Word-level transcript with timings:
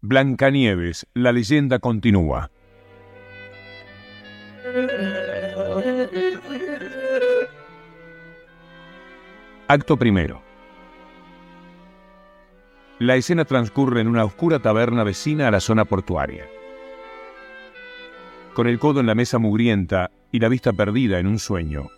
Blancanieves, 0.00 1.08
la 1.12 1.32
leyenda 1.32 1.80
continúa. 1.80 2.52
Acto 9.66 9.96
primero. 9.96 10.40
La 13.00 13.16
escena 13.16 13.44
transcurre 13.44 14.00
en 14.00 14.06
una 14.06 14.24
oscura 14.24 14.60
taberna 14.60 15.02
vecina 15.02 15.48
a 15.48 15.50
la 15.50 15.58
zona 15.58 15.84
portuaria. 15.84 16.46
Con 18.54 18.68
el 18.68 18.78
codo 18.78 19.00
en 19.00 19.06
la 19.06 19.16
mesa 19.16 19.38
mugrienta 19.38 20.12
y 20.30 20.38
la 20.38 20.48
vista 20.48 20.72
perdida 20.72 21.18
en 21.18 21.26
un 21.26 21.40
sueño, 21.40 21.88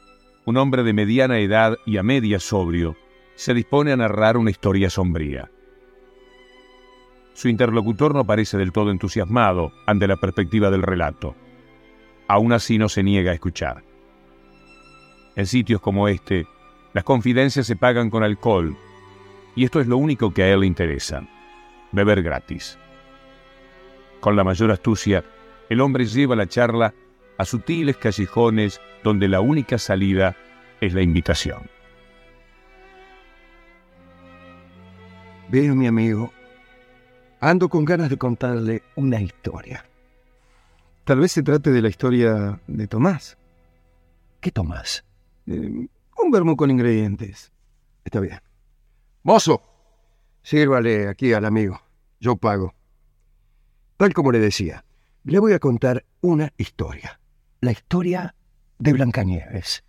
un 0.46 0.56
hombre 0.56 0.84
de 0.84 0.94
mediana 0.94 1.38
edad 1.38 1.76
y 1.84 1.98
a 1.98 2.02
media 2.02 2.40
sobrio 2.40 2.96
se 3.34 3.52
dispone 3.52 3.92
a 3.92 3.96
narrar 3.96 4.38
una 4.38 4.50
historia 4.50 4.88
sombría. 4.88 5.50
Su 7.40 7.48
interlocutor 7.48 8.14
no 8.14 8.26
parece 8.26 8.58
del 8.58 8.70
todo 8.70 8.90
entusiasmado 8.90 9.72
ante 9.86 10.06
la 10.06 10.16
perspectiva 10.16 10.70
del 10.70 10.82
relato. 10.82 11.34
Aún 12.28 12.52
así 12.52 12.76
no 12.76 12.90
se 12.90 13.02
niega 13.02 13.30
a 13.30 13.34
escuchar. 13.34 13.82
En 15.36 15.46
sitios 15.46 15.80
como 15.80 16.06
este, 16.08 16.46
las 16.92 17.02
confidencias 17.02 17.66
se 17.66 17.76
pagan 17.76 18.10
con 18.10 18.24
alcohol, 18.24 18.76
y 19.56 19.64
esto 19.64 19.80
es 19.80 19.86
lo 19.86 19.96
único 19.96 20.34
que 20.34 20.42
a 20.42 20.52
él 20.52 20.60
le 20.60 20.66
interesa, 20.66 21.26
beber 21.92 22.22
gratis. 22.22 22.78
Con 24.20 24.36
la 24.36 24.44
mayor 24.44 24.70
astucia, 24.70 25.24
el 25.70 25.80
hombre 25.80 26.04
lleva 26.04 26.36
la 26.36 26.46
charla 26.46 26.92
a 27.38 27.46
sutiles 27.46 27.96
callejones 27.96 28.82
donde 29.02 29.28
la 29.28 29.40
única 29.40 29.78
salida 29.78 30.36
es 30.82 30.92
la 30.92 31.00
invitación. 31.00 31.70
Veo, 35.48 35.74
mi 35.74 35.86
amigo, 35.86 36.34
ando 37.40 37.68
con 37.68 37.84
ganas 37.84 38.10
de 38.10 38.18
contarle 38.18 38.82
una 38.96 39.20
historia. 39.20 39.84
Tal 41.04 41.20
vez 41.20 41.32
se 41.32 41.42
trate 41.42 41.70
de 41.70 41.82
la 41.82 41.88
historia 41.88 42.60
de 42.66 42.86
Tomás. 42.86 43.36
¿Qué 44.40 44.50
Tomás? 44.50 45.04
Eh, 45.46 45.88
un 46.18 46.30
vermú 46.30 46.56
con 46.56 46.70
ingredientes. 46.70 47.50
Está 48.04 48.20
bien. 48.20 48.40
Mozo, 49.22 49.62
sírvale 50.42 51.08
aquí 51.08 51.32
al 51.32 51.46
amigo. 51.46 51.80
Yo 52.20 52.36
pago. 52.36 52.74
Tal 53.96 54.12
como 54.12 54.32
le 54.32 54.38
decía, 54.38 54.84
le 55.24 55.38
voy 55.38 55.54
a 55.54 55.58
contar 55.58 56.04
una 56.20 56.52
historia. 56.58 57.20
La 57.60 57.72
historia 57.72 58.34
de 58.78 58.92
Blancanieves. 58.92 59.84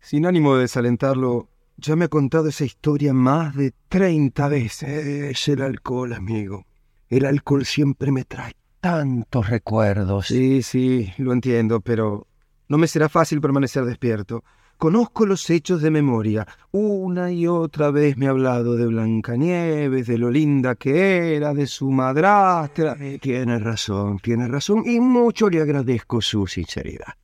Sin 0.00 0.26
ánimo 0.26 0.56
de 0.56 0.62
desalentarlo, 0.62 1.48
ya 1.76 1.96
me 1.96 2.06
ha 2.06 2.08
contado 2.08 2.48
esa 2.48 2.64
historia 2.64 3.12
más 3.12 3.54
de 3.56 3.72
30 3.88 4.48
veces. 4.48 4.88
Es 4.88 5.48
el 5.48 5.62
alcohol, 5.62 6.12
amigo. 6.12 6.66
El 7.08 7.24
alcohol 7.24 7.64
siempre 7.64 8.10
me 8.10 8.24
trae 8.24 8.52
tantos 8.80 9.48
recuerdos. 9.48 10.26
Sí, 10.26 10.62
sí, 10.62 11.12
lo 11.18 11.32
entiendo, 11.32 11.80
pero 11.80 12.26
no 12.68 12.78
me 12.78 12.88
será 12.88 13.08
fácil 13.08 13.40
permanecer 13.40 13.84
despierto. 13.84 14.42
Conozco 14.76 15.24
los 15.24 15.48
hechos 15.48 15.80
de 15.80 15.90
memoria. 15.90 16.46
Una 16.70 17.32
y 17.32 17.46
otra 17.46 17.90
vez 17.90 18.18
me 18.18 18.26
ha 18.26 18.30
hablado 18.30 18.76
de 18.76 18.86
Blancanieves, 18.86 20.06
de 20.06 20.18
lo 20.18 20.30
linda 20.30 20.74
que 20.74 21.34
era, 21.34 21.54
de 21.54 21.66
su 21.66 21.90
madrastra. 21.90 22.96
Eh, 23.00 23.18
tiene 23.20 23.58
razón, 23.58 24.18
tiene 24.18 24.48
razón, 24.48 24.82
y 24.84 25.00
mucho 25.00 25.48
le 25.48 25.62
agradezco 25.62 26.20
su 26.20 26.46
sinceridad. 26.46 27.14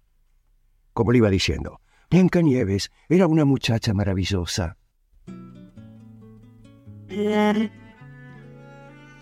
Como 0.94 1.12
le 1.12 1.18
iba 1.18 1.28
diciendo, 1.28 1.80
Blancanieves 2.10 2.90
era 3.08 3.26
una 3.26 3.44
muchacha 3.44 3.92
maravillosa. 3.92 4.78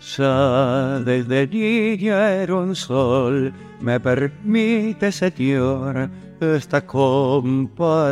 Ya 0.01 0.99
desde 1.05 1.47
niña 1.47 2.31
era 2.31 2.55
un 2.55 2.75
sol, 2.75 3.53
me 3.79 3.99
permite, 3.99 5.11
Señor, 5.11 6.09
esta 6.39 6.83
comparación. 6.87 8.07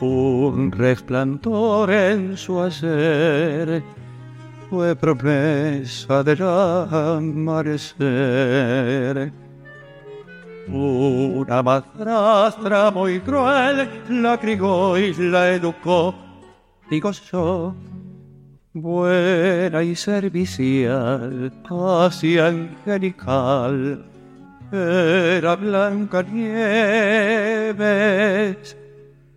Un 0.00 0.72
resplandor 0.72 1.90
en 1.90 2.34
su 2.34 2.62
hacer 2.62 3.82
fue 4.70 4.96
promesa 4.96 6.22
del 6.22 6.40
amanecer. 6.40 8.00
Una 10.66 11.62
madrastra 11.62 12.90
muy 12.90 13.20
cruel 13.20 13.86
la 14.08 14.40
crió 14.40 14.96
y 14.96 15.12
la 15.12 15.50
educó, 15.50 16.14
digo 16.88 17.10
yo 17.10 17.74
buena 18.72 19.82
y 19.82 19.96
servicial, 19.96 21.52
casi 21.68 22.38
angelical, 22.38 24.06
era 24.72 25.56
Blanca 25.56 26.22
Nieves, 26.22 27.76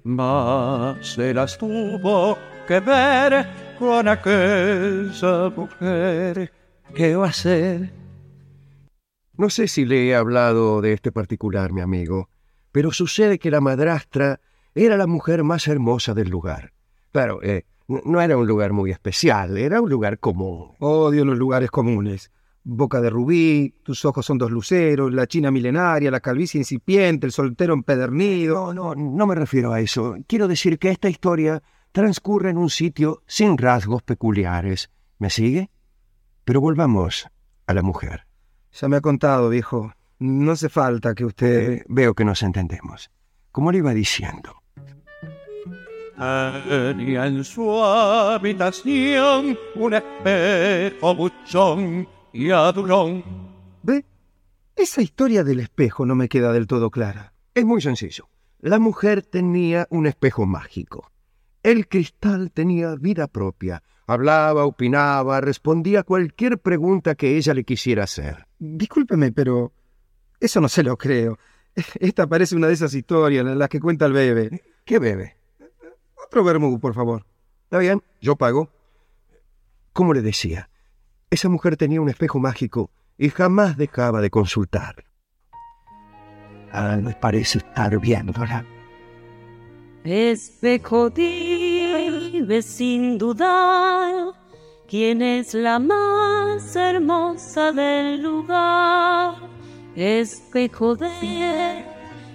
mas 0.03 1.07
se 1.07 1.33
las 1.33 1.57
tuvo 1.57 2.37
que 2.67 2.79
ver 2.79 3.47
con 3.79 4.07
aquella 4.07 5.49
mujer. 5.55 6.51
¿Qué 6.93 7.15
va 7.15 7.27
a 7.27 7.33
ser? 7.33 7.91
No 9.35 9.49
sé 9.49 9.67
si 9.67 9.85
le 9.85 10.07
he 10.07 10.15
hablado 10.15 10.79
de 10.81 10.93
este 10.93 11.11
particular, 11.11 11.73
mi 11.73 11.81
amigo, 11.81 12.29
pero 12.71 12.91
sucede 12.91 13.39
que 13.39 13.49
la 13.49 13.61
madrastra 13.61 14.39
era 14.75 14.95
la 14.95 15.07
mujer 15.07 15.43
más 15.43 15.67
hermosa 15.67 16.13
del 16.13 16.29
lugar. 16.29 16.71
Claro, 17.11 17.41
eh, 17.41 17.65
no 17.87 18.21
era 18.21 18.37
un 18.37 18.47
lugar 18.47 18.73
muy 18.73 18.91
especial, 18.91 19.57
era 19.57 19.81
un 19.81 19.89
lugar 19.89 20.19
común. 20.19 20.71
Odio 20.79 21.25
los 21.25 21.37
lugares 21.37 21.69
comunes. 21.71 22.31
Boca 22.65 23.01
de 23.01 23.09
rubí, 23.09 23.75
tus 23.83 24.05
ojos 24.05 24.25
son 24.25 24.37
dos 24.37 24.49
luceros, 24.49 25.13
la 25.13 25.27
china 25.27 25.51
milenaria, 25.51 26.09
la 26.09 26.21
calvicie 26.21 26.59
incipiente, 26.59 27.25
el 27.25 27.33
soltero 27.33 27.73
empedernido. 27.73 28.73
No, 28.73 28.95
no, 28.95 28.95
no 28.95 29.27
me 29.27 29.35
refiero 29.35 29.73
a 29.73 29.81
eso. 29.81 30.15
Quiero 30.27 30.47
decir 30.47 30.79
que 30.79 30.89
esta 30.89 31.09
historia 31.09 31.61
transcurre 31.91 32.51
en 32.51 32.57
un 32.57 32.69
sitio 32.69 33.21
sin 33.27 33.57
rasgos 33.57 34.01
peculiares. 34.01 34.89
¿Me 35.19 35.29
sigue? 35.29 35.69
Pero 36.45 36.61
volvamos 36.61 37.27
a 37.67 37.73
la 37.73 37.81
mujer. 37.81 38.25
Ya 38.71 38.87
me 38.87 38.97
ha 38.97 39.01
contado, 39.01 39.49
viejo. 39.49 39.93
No 40.19 40.53
hace 40.53 40.69
falta 40.69 41.13
que 41.15 41.25
usted... 41.25 41.71
Eh, 41.71 41.85
veo 41.87 42.13
que 42.13 42.25
nos 42.25 42.43
entendemos. 42.43 43.11
Como 43.51 43.71
le 43.71 43.79
iba 43.79 43.93
diciendo, 43.93 44.62
Tenía 46.69 47.27
en 47.27 47.43
su 47.43 47.83
habitación 47.83 49.57
un 49.75 49.93
espejo 49.93 51.15
buchón 51.15 52.07
y 52.31 52.49
adulón. 52.49 53.23
¿Ve? 53.81 54.05
Esa 54.73 55.01
historia 55.01 55.43
del 55.43 55.59
espejo 55.59 56.05
no 56.05 56.15
me 56.15 56.29
queda 56.29 56.53
del 56.53 56.67
todo 56.67 56.91
clara. 56.91 57.33
Es 57.53 57.65
muy 57.65 57.81
sencillo. 57.81 58.29
La 58.59 58.79
mujer 58.79 59.21
tenía 59.23 59.85
un 59.89 60.07
espejo 60.07 60.45
mágico. 60.45 61.11
El 61.61 61.89
cristal 61.89 62.51
tenía 62.51 62.95
vida 62.95 63.27
propia. 63.27 63.83
Hablaba, 64.07 64.65
opinaba, 64.65 65.41
respondía 65.41 66.01
a 66.01 66.03
cualquier 66.03 66.57
pregunta 66.57 67.15
que 67.15 67.35
ella 67.35 67.53
le 67.53 67.65
quisiera 67.65 68.05
hacer. 68.05 68.47
Discúlpeme, 68.59 69.33
pero 69.33 69.73
eso 70.39 70.61
no 70.61 70.69
se 70.69 70.83
lo 70.83 70.97
creo. 70.97 71.37
Esta 71.99 72.27
parece 72.27 72.55
una 72.55 72.67
de 72.67 72.73
esas 72.73 72.93
historias, 72.93 73.45
las 73.45 73.67
que 73.67 73.81
cuenta 73.81 74.05
el 74.05 74.13
bebé. 74.13 74.61
¿Qué 74.85 74.99
bebé? 74.99 75.42
Otro 76.35 76.79
por 76.79 76.95
favor. 76.95 77.27
Está 77.65 77.77
bien, 77.77 78.01
yo 78.19 78.35
pago. 78.35 78.67
Como 79.93 80.15
le 80.15 80.23
decía, 80.23 80.67
esa 81.29 81.47
mujer 81.47 81.77
tenía 81.77 82.01
un 82.01 82.09
espejo 82.09 82.39
mágico 82.39 82.89
y 83.19 83.29
jamás 83.29 83.77
dejaba 83.77 84.19
de 84.19 84.31
consultar. 84.31 85.05
Ah, 86.71 86.97
me 86.99 87.13
parece 87.13 87.59
estar 87.59 87.99
viéndola. 87.99 88.65
Espejo 90.03 91.11
dime 91.11 92.63
sin 92.63 93.19
dudar 93.19 94.33
quién 94.87 95.21
es 95.21 95.53
la 95.53 95.77
más 95.77 96.75
hermosa 96.75 97.71
del 97.71 98.23
lugar. 98.23 99.35
Espejo 99.95 100.95
de 100.95 101.85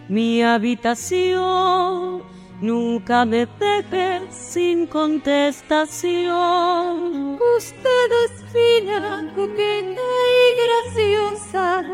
mi 0.08 0.40
habitación 0.40 2.37
Nunca 2.60 3.24
me 3.24 3.46
dejes 3.46 4.34
sin 4.34 4.88
contestación. 4.88 7.38
Usted 7.56 8.10
es 8.24 8.32
fina, 8.52 9.32
coqueta 9.36 10.00
y 10.34 10.36
graciosa. 10.64 11.84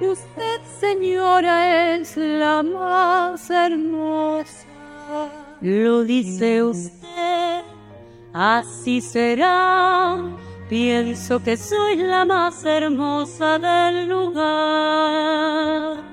Y 0.00 0.06
usted, 0.06 0.60
señora, 0.78 1.96
es 1.96 2.16
la 2.16 2.62
más 2.62 3.50
hermosa. 3.50 4.68
Lo 5.60 6.04
dice 6.04 6.62
usted, 6.62 7.64
así 8.32 9.00
será. 9.00 10.20
Pienso 10.68 11.42
que 11.42 11.56
soy 11.56 11.96
la 11.96 12.24
más 12.24 12.64
hermosa 12.64 13.58
del 13.58 14.08
lugar 14.08 16.11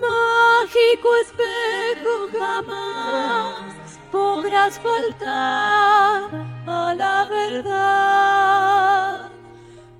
mágico 0.00 1.08
espejo 1.22 2.28
jamás 2.38 3.98
podrás 4.10 4.78
faltar 4.78 6.30
a 6.66 6.94
la 6.94 7.26
verdad. 7.28 9.30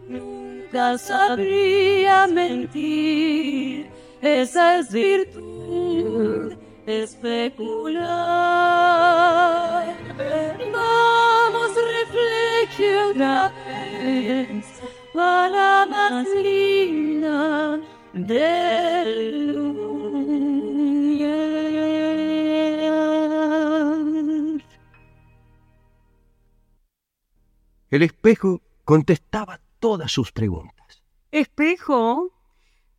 nunca 0.08 0.96
sabría 0.98 2.26
mentir. 2.26 3.90
Esa 4.20 4.78
es 4.78 4.92
virtud 4.92 6.54
especular. 6.86 8.08
Vamos, 10.72 11.70
reflexionar 12.00 13.52
para 15.14 15.86
más 15.86 16.26
linda. 16.42 17.78
El 27.90 28.02
espejo 28.02 28.60
contestaba 28.84 29.60
todas 29.78 30.12
sus 30.12 30.32
preguntas. 30.32 31.02
Espejo, 31.30 32.32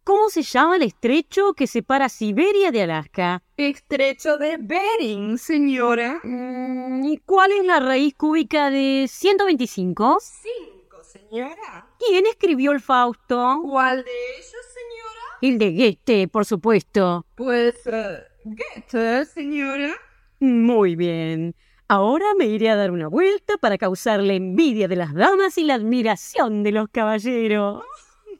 ¿cómo 0.03 0.29
se 0.29 0.41
llama 0.41 0.77
el 0.77 0.83
estrecho 0.83 1.53
que 1.53 1.67
separa 1.67 2.09
Siberia 2.09 2.71
de 2.71 2.83
Alaska? 2.83 3.43
Estrecho 3.57 4.37
de 4.37 4.57
Bering, 4.57 5.37
señora. 5.37 6.19
Mm, 6.23 7.03
¿Y 7.03 7.17
cuál 7.19 7.51
es 7.51 7.65
la 7.65 7.79
raíz 7.79 8.15
cúbica 8.15 8.69
de 8.69 9.07
125? 9.09 10.17
Cinco, 10.21 10.78
señora. 11.09 11.87
¿Quién 11.97 12.25
escribió 12.27 12.71
el 12.71 12.79
Fausto? 12.79 13.59
¿Cuál 13.63 14.03
de 14.03 14.11
ellos, 14.37 14.65
señora? 14.73 15.39
El 15.41 15.57
de 15.57 15.71
Goethe, 15.71 16.27
por 16.27 16.45
supuesto. 16.45 17.25
Pues, 17.35 17.75
eh, 17.85 18.19
Goethe, 18.43 19.25
señora. 19.25 19.95
Muy 20.39 20.95
bien. 20.95 21.55
Ahora 21.87 22.25
me 22.37 22.45
iré 22.45 22.69
a 22.69 22.75
dar 22.75 22.91
una 22.91 23.07
vuelta 23.07 23.57
para 23.57 23.77
causar 23.77 24.21
la 24.21 24.33
envidia 24.33 24.87
de 24.87 24.95
las 24.95 25.13
damas 25.13 25.57
y 25.57 25.63
la 25.63 25.73
admiración 25.73 26.61
de 26.61 26.71
los 26.71 26.89
caballeros. 26.89 27.83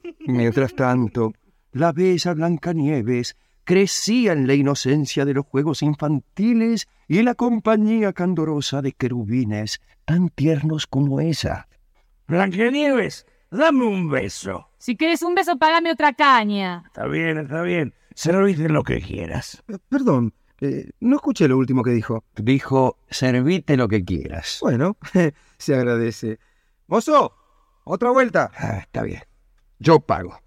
Mientras 0.20 0.74
tanto, 0.74 1.32
la 1.72 1.92
bella 1.92 2.34
Blancanieves 2.34 3.36
crecía 3.64 4.32
en 4.32 4.46
la 4.46 4.54
inocencia 4.54 5.24
de 5.24 5.34
los 5.34 5.46
juegos 5.46 5.82
infantiles 5.82 6.86
y 7.08 7.18
en 7.18 7.24
la 7.24 7.34
compañía 7.34 8.12
candorosa 8.12 8.82
de 8.82 8.92
querubines 8.92 9.80
tan 10.04 10.28
tiernos 10.28 10.86
como 10.86 11.20
ella. 11.20 11.66
Blancanieves, 12.30 13.26
dame 13.50 13.84
un 13.84 14.08
beso. 14.08 14.68
Si 14.78 14.96
quieres 14.96 15.20
un 15.22 15.34
beso, 15.34 15.58
págame 15.58 15.90
otra 15.90 16.12
caña. 16.12 16.84
Está 16.86 17.08
bien, 17.08 17.38
está 17.38 17.62
bien. 17.62 17.92
Servite 18.14 18.68
lo 18.68 18.84
que 18.84 19.00
quieras. 19.00 19.64
Perdón, 19.88 20.32
eh, 20.60 20.90
no 21.00 21.16
escuché 21.16 21.48
lo 21.48 21.58
último 21.58 21.82
que 21.82 21.90
dijo. 21.90 22.22
Dijo, 22.36 22.98
servite 23.10 23.76
lo 23.76 23.88
que 23.88 24.04
quieras. 24.04 24.58
Bueno, 24.60 24.96
se 25.58 25.74
agradece. 25.74 26.38
¡Mozo! 26.86 27.34
¡Otra 27.82 28.10
vuelta! 28.12 28.52
Ah, 28.56 28.78
está 28.78 29.02
bien. 29.02 29.22
Yo 29.80 29.98
pago. 29.98 30.38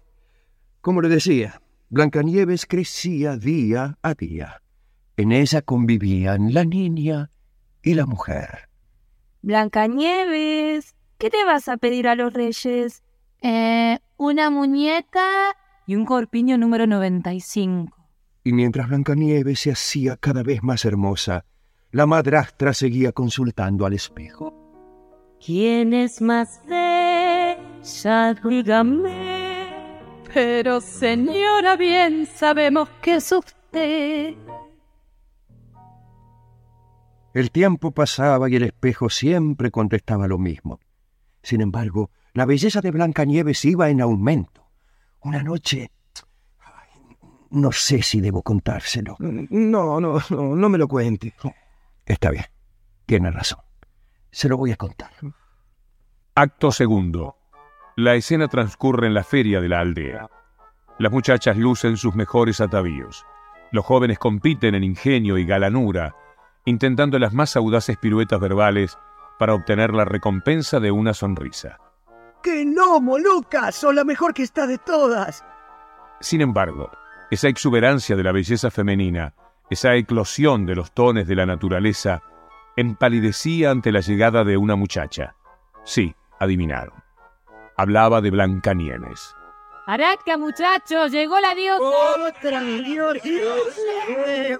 Como 0.80 1.02
le 1.02 1.10
decía, 1.10 1.60
Blancanieves 1.90 2.64
crecía 2.64 3.36
día 3.36 3.98
a 4.00 4.14
día. 4.14 4.62
En 5.18 5.32
ella 5.32 5.60
convivían 5.60 6.54
la 6.54 6.64
niña 6.64 7.30
y 7.82 7.92
la 7.92 8.06
mujer. 8.06 8.70
Blancanieves, 9.42 10.94
¿qué 11.18 11.30
te 11.30 11.44
vas 11.44 11.68
a 11.68 11.76
pedir 11.76 12.08
a 12.08 12.14
los 12.14 12.32
reyes? 12.32 13.02
Eh, 13.42 13.98
una 14.16 14.50
muñeca 14.50 15.56
y 15.86 15.96
un 15.96 16.04
corpiño 16.04 16.58
número 16.58 16.86
95. 16.86 17.96
Y 18.44 18.52
mientras 18.52 18.88
Blancanieves 18.88 19.60
se 19.60 19.72
hacía 19.72 20.16
cada 20.16 20.42
vez 20.42 20.62
más 20.62 20.84
hermosa, 20.84 21.44
la 21.90 22.06
madrastra 22.06 22.74
seguía 22.74 23.12
consultando 23.12 23.86
al 23.86 23.94
espejo. 23.94 24.52
¿Quién 25.44 25.92
es 25.92 26.20
más 26.20 26.60
bella? 26.66 28.34
Dígame. 28.42 29.34
Pero, 30.32 30.80
señora, 30.80 31.76
bien 31.76 32.26
sabemos 32.26 32.88
que 33.00 33.16
es 33.16 33.30
usted. 33.30 34.34
El 37.34 37.50
tiempo 37.50 37.90
pasaba 37.92 38.48
y 38.48 38.56
el 38.56 38.62
espejo 38.64 39.10
siempre 39.10 39.70
contestaba 39.70 40.26
lo 40.26 40.38
mismo. 40.38 40.80
Sin 41.44 41.60
embargo, 41.60 42.10
la 42.32 42.46
belleza 42.46 42.80
de 42.80 42.90
Blancanieves 42.90 43.64
iba 43.66 43.90
en 43.90 44.00
aumento. 44.00 44.66
Una 45.20 45.42
noche... 45.42 45.90
ay, 46.58 47.16
No 47.50 47.70
sé 47.70 48.02
si 48.02 48.22
debo 48.22 48.42
contárselo. 48.42 49.16
No, 49.18 50.00
no, 50.00 50.18
no, 50.30 50.56
no 50.56 50.68
me 50.70 50.78
lo 50.78 50.88
cuente. 50.88 51.34
Está 52.06 52.30
bien, 52.30 52.46
tiene 53.04 53.30
razón. 53.30 53.60
Se 54.30 54.48
lo 54.48 54.56
voy 54.56 54.72
a 54.72 54.76
contar. 54.76 55.10
Acto 56.34 56.72
segundo. 56.72 57.36
La 57.94 58.14
escena 58.14 58.48
transcurre 58.48 59.06
en 59.06 59.14
la 59.14 59.22
feria 59.22 59.60
de 59.60 59.68
la 59.68 59.80
aldea. 59.80 60.30
Las 60.98 61.12
muchachas 61.12 61.58
lucen 61.58 61.98
sus 61.98 62.14
mejores 62.14 62.62
atavíos. 62.62 63.26
Los 63.70 63.84
jóvenes 63.84 64.18
compiten 64.18 64.74
en 64.74 64.82
ingenio 64.82 65.36
y 65.36 65.44
galanura, 65.44 66.16
intentando 66.64 67.18
las 67.18 67.34
más 67.34 67.54
audaces 67.54 67.98
piruetas 67.98 68.40
verbales 68.40 68.96
para 69.38 69.54
obtener 69.54 69.92
la 69.92 70.04
recompensa 70.04 70.80
de 70.80 70.90
una 70.90 71.14
sonrisa. 71.14 71.78
¡Que 72.42 72.64
no, 72.64 73.00
Moluca! 73.00 73.72
¡Sos 73.72 73.94
la 73.94 74.04
mejor 74.04 74.34
que 74.34 74.42
está 74.42 74.66
de 74.66 74.78
todas! 74.78 75.44
Sin 76.20 76.40
embargo, 76.40 76.90
esa 77.30 77.48
exuberancia 77.48 78.16
de 78.16 78.22
la 78.22 78.32
belleza 78.32 78.70
femenina, 78.70 79.34
esa 79.70 79.94
eclosión 79.94 80.66
de 80.66 80.74
los 80.74 80.92
tones 80.92 81.26
de 81.26 81.34
la 81.36 81.46
naturaleza, 81.46 82.22
empalidecía 82.76 83.70
ante 83.70 83.92
la 83.92 84.00
llegada 84.00 84.44
de 84.44 84.56
una 84.56 84.76
muchacha. 84.76 85.34
Sí, 85.84 86.14
adivinaron. 86.38 87.02
Hablaba 87.76 88.20
de 88.20 88.30
Blancanieves. 88.30 89.34
Araca, 89.86 90.38
muchachos, 90.38 91.10
llegó 91.12 91.38
la 91.40 91.54
diosa. 91.54 91.84
¡Otra 92.28 92.62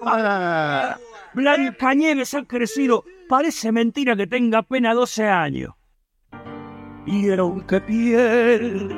Ah, 0.05 0.97
Blancanieves 1.33 2.33
ha 2.33 2.43
crecido. 2.43 3.03
Parece 3.27 3.71
mentira 3.71 4.15
que 4.15 4.27
tenga 4.27 4.59
apenas 4.59 4.95
12 4.95 5.27
años. 5.27 5.73
Vieron 7.05 7.61
que 7.65 7.81
piel, 7.81 8.95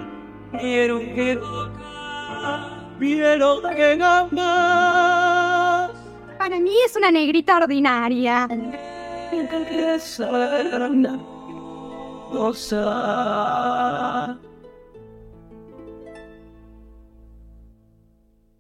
vieron 0.52 1.00
que 1.16 1.36
boca, 1.38 2.96
vieron 3.00 3.62
que 3.76 3.96
gambas. 3.96 5.92
Para 6.38 6.60
mí 6.60 6.72
es 6.86 6.96
una 6.96 7.12
negrita 7.12 7.58
ordinaria. 7.58 8.48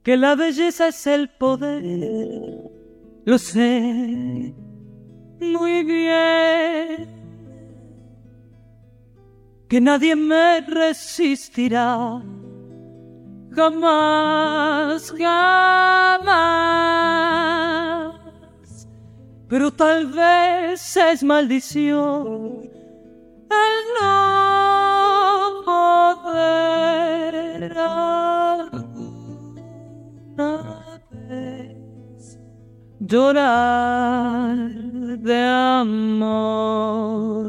que 0.03 0.15
la 0.15 0.35
belleza 0.35 0.87
es 0.87 1.07
el 1.07 1.29
poder. 1.29 1.83
Lo 3.25 3.37
sé 3.37 4.55
muy 5.39 5.83
bien. 5.83 7.17
Que 9.69 9.79
nadie 9.81 10.15
me 10.15 10.61
resistirá. 10.61 12.21
Jamás, 13.51 15.11
jamás. 15.11 15.27
Pero 19.49 19.71
tal 19.71 20.07
vez 20.07 20.97
es 20.97 21.23
maldición 21.23 22.69
el 23.49 23.75
no 23.99 25.61
poder 25.65 27.73
alguna 27.77 29.37
vez 31.29 32.39
llorar 32.99 34.57
de 35.21 35.37
amor. 35.81 37.47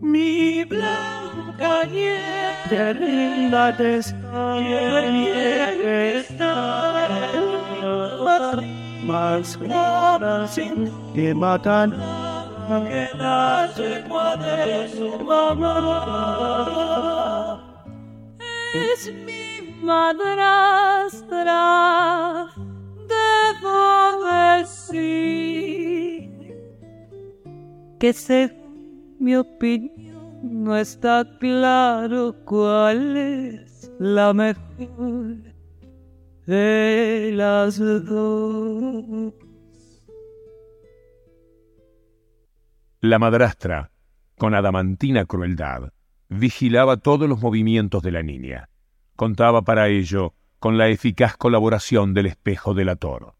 Mi 0.00 0.64
blanca 0.64 1.84
nieve 1.90 2.94
linda 2.94 3.76
te 3.76 3.98
está, 3.98 4.60
nieve 5.10 6.18
está, 6.20 7.08
más 9.06 9.56
clara 9.56 10.46
sin 10.46 10.90
que 11.14 11.34
matan 11.34 11.92
que 12.68 13.08
nace 13.16 14.04
puede 14.08 14.88
su 14.90 15.18
mamá. 15.24 15.98
Es 18.74 19.10
mi 19.24 19.82
madrastra, 19.82 21.58
debo 23.60 24.24
decir 24.58 25.48
que 27.98 28.12
según 28.12 29.16
mi 29.18 29.36
opinión 29.36 30.40
no 30.42 30.76
está 30.76 31.26
claro 31.38 32.34
cuál 32.44 33.16
es 33.16 33.92
la 33.98 34.32
mejor 34.32 35.36
de 36.46 37.32
las 37.34 37.78
dos. 37.78 39.34
La 43.00 43.18
madrastra, 43.18 43.92
con 44.38 44.54
adamantina 44.54 45.24
crueldad, 45.24 45.92
vigilaba 46.28 46.96
todos 46.96 47.28
los 47.28 47.40
movimientos 47.40 48.02
de 48.02 48.12
la 48.12 48.22
niña. 48.22 48.70
Contaba 49.16 49.62
para 49.62 49.88
ello 49.88 50.34
con 50.58 50.78
la 50.78 50.88
eficaz 50.88 51.36
colaboración 51.36 52.14
del 52.14 52.26
espejo 52.26 52.74
delator. 52.74 53.37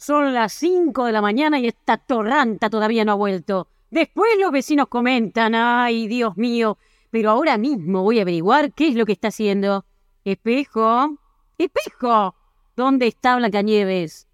Son 0.00 0.32
las 0.32 0.54
cinco 0.54 1.04
de 1.04 1.12
la 1.12 1.20
mañana 1.20 1.58
y 1.58 1.66
esta 1.66 1.98
torranta 1.98 2.70
todavía 2.70 3.04
no 3.04 3.12
ha 3.12 3.16
vuelto. 3.16 3.68
Después 3.90 4.30
los 4.38 4.50
vecinos 4.50 4.88
comentan, 4.88 5.54
ay, 5.54 6.08
Dios 6.08 6.38
mío, 6.38 6.78
pero 7.10 7.28
ahora 7.28 7.58
mismo 7.58 8.02
voy 8.02 8.18
a 8.18 8.22
averiguar 8.22 8.72
qué 8.72 8.88
es 8.88 8.94
lo 8.94 9.04
que 9.04 9.12
está 9.12 9.28
haciendo. 9.28 9.84
Espejo, 10.24 11.18
espejo, 11.58 12.34
¿dónde 12.76 13.08
está 13.08 13.36
Blancanieves? 13.36 14.26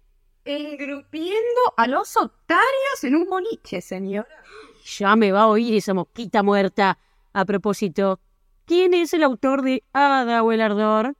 Engrupiendo 0.45 1.73
a 1.75 1.85
los 1.87 2.15
otarios 2.15 3.03
en 3.03 3.17
un 3.17 3.29
boliche, 3.29 3.81
señora. 3.81 4.41
Ya 4.85 5.17
me 5.17 5.33
va 5.33 5.41
a 5.41 5.47
oír 5.47 5.75
esa 5.75 5.93
mosquita 5.93 6.43
muerta. 6.43 6.97
A 7.33 7.43
propósito, 7.43 8.21
¿quién 8.63 8.93
es 8.93 9.13
el 9.13 9.21
autor 9.21 9.63
de 9.63 9.83
Ada 9.91 10.43
o 10.43 10.53
el 10.53 10.61
Ardor? 10.61 11.17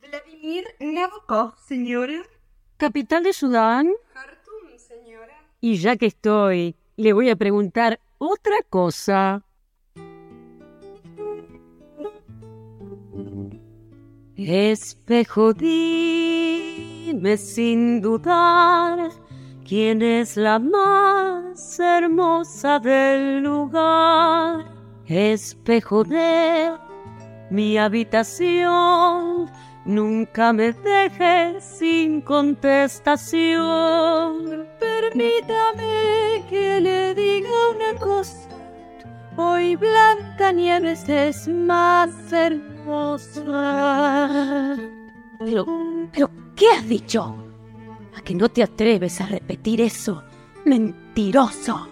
Vladimir 0.00 0.64
Nabokov, 0.78 1.58
señora. 1.58 2.22
¿Capital 2.80 3.22
de 3.22 3.34
Sudán? 3.34 3.92
Khartoum, 4.14 4.78
señora. 4.78 5.36
Y 5.60 5.76
ya 5.76 5.96
que 5.96 6.06
estoy, 6.06 6.76
le 6.96 7.12
voy 7.12 7.28
a 7.28 7.36
preguntar 7.36 8.00
otra 8.16 8.56
cosa. 8.70 9.42
Espejo, 14.34 15.52
dime 15.52 17.36
sin 17.36 18.00
dudar 18.00 19.10
quién 19.68 20.00
es 20.00 20.38
la 20.38 20.58
más 20.58 21.78
hermosa 21.78 22.78
del 22.78 23.42
lugar. 23.42 24.64
Espejo 25.04 26.02
de 26.02 26.72
mi 27.50 27.76
habitación, 27.76 29.50
nunca 29.84 30.52
me 30.52 30.72
dejes 30.72 31.64
sin 31.64 32.20
contestación. 32.20 34.68
Permítame 34.78 36.44
que 36.48 36.80
le 36.80 37.12
diga 37.14 37.50
una 37.74 37.98
cosa. 37.98 38.48
Hoy 39.36 39.74
Blanca 39.76 40.52
Nieves 40.52 41.08
es 41.08 41.48
más 41.48 42.10
hermosa. 42.32 43.40
Pero, 45.38 45.66
pero, 46.12 46.30
¿qué 46.54 46.68
has 46.70 46.86
dicho? 46.86 47.34
¿A 48.16 48.20
que 48.22 48.34
no 48.34 48.48
te 48.50 48.62
atreves 48.62 49.20
a 49.20 49.26
repetir 49.26 49.80
eso? 49.80 50.22
Mentiroso. 50.66 51.88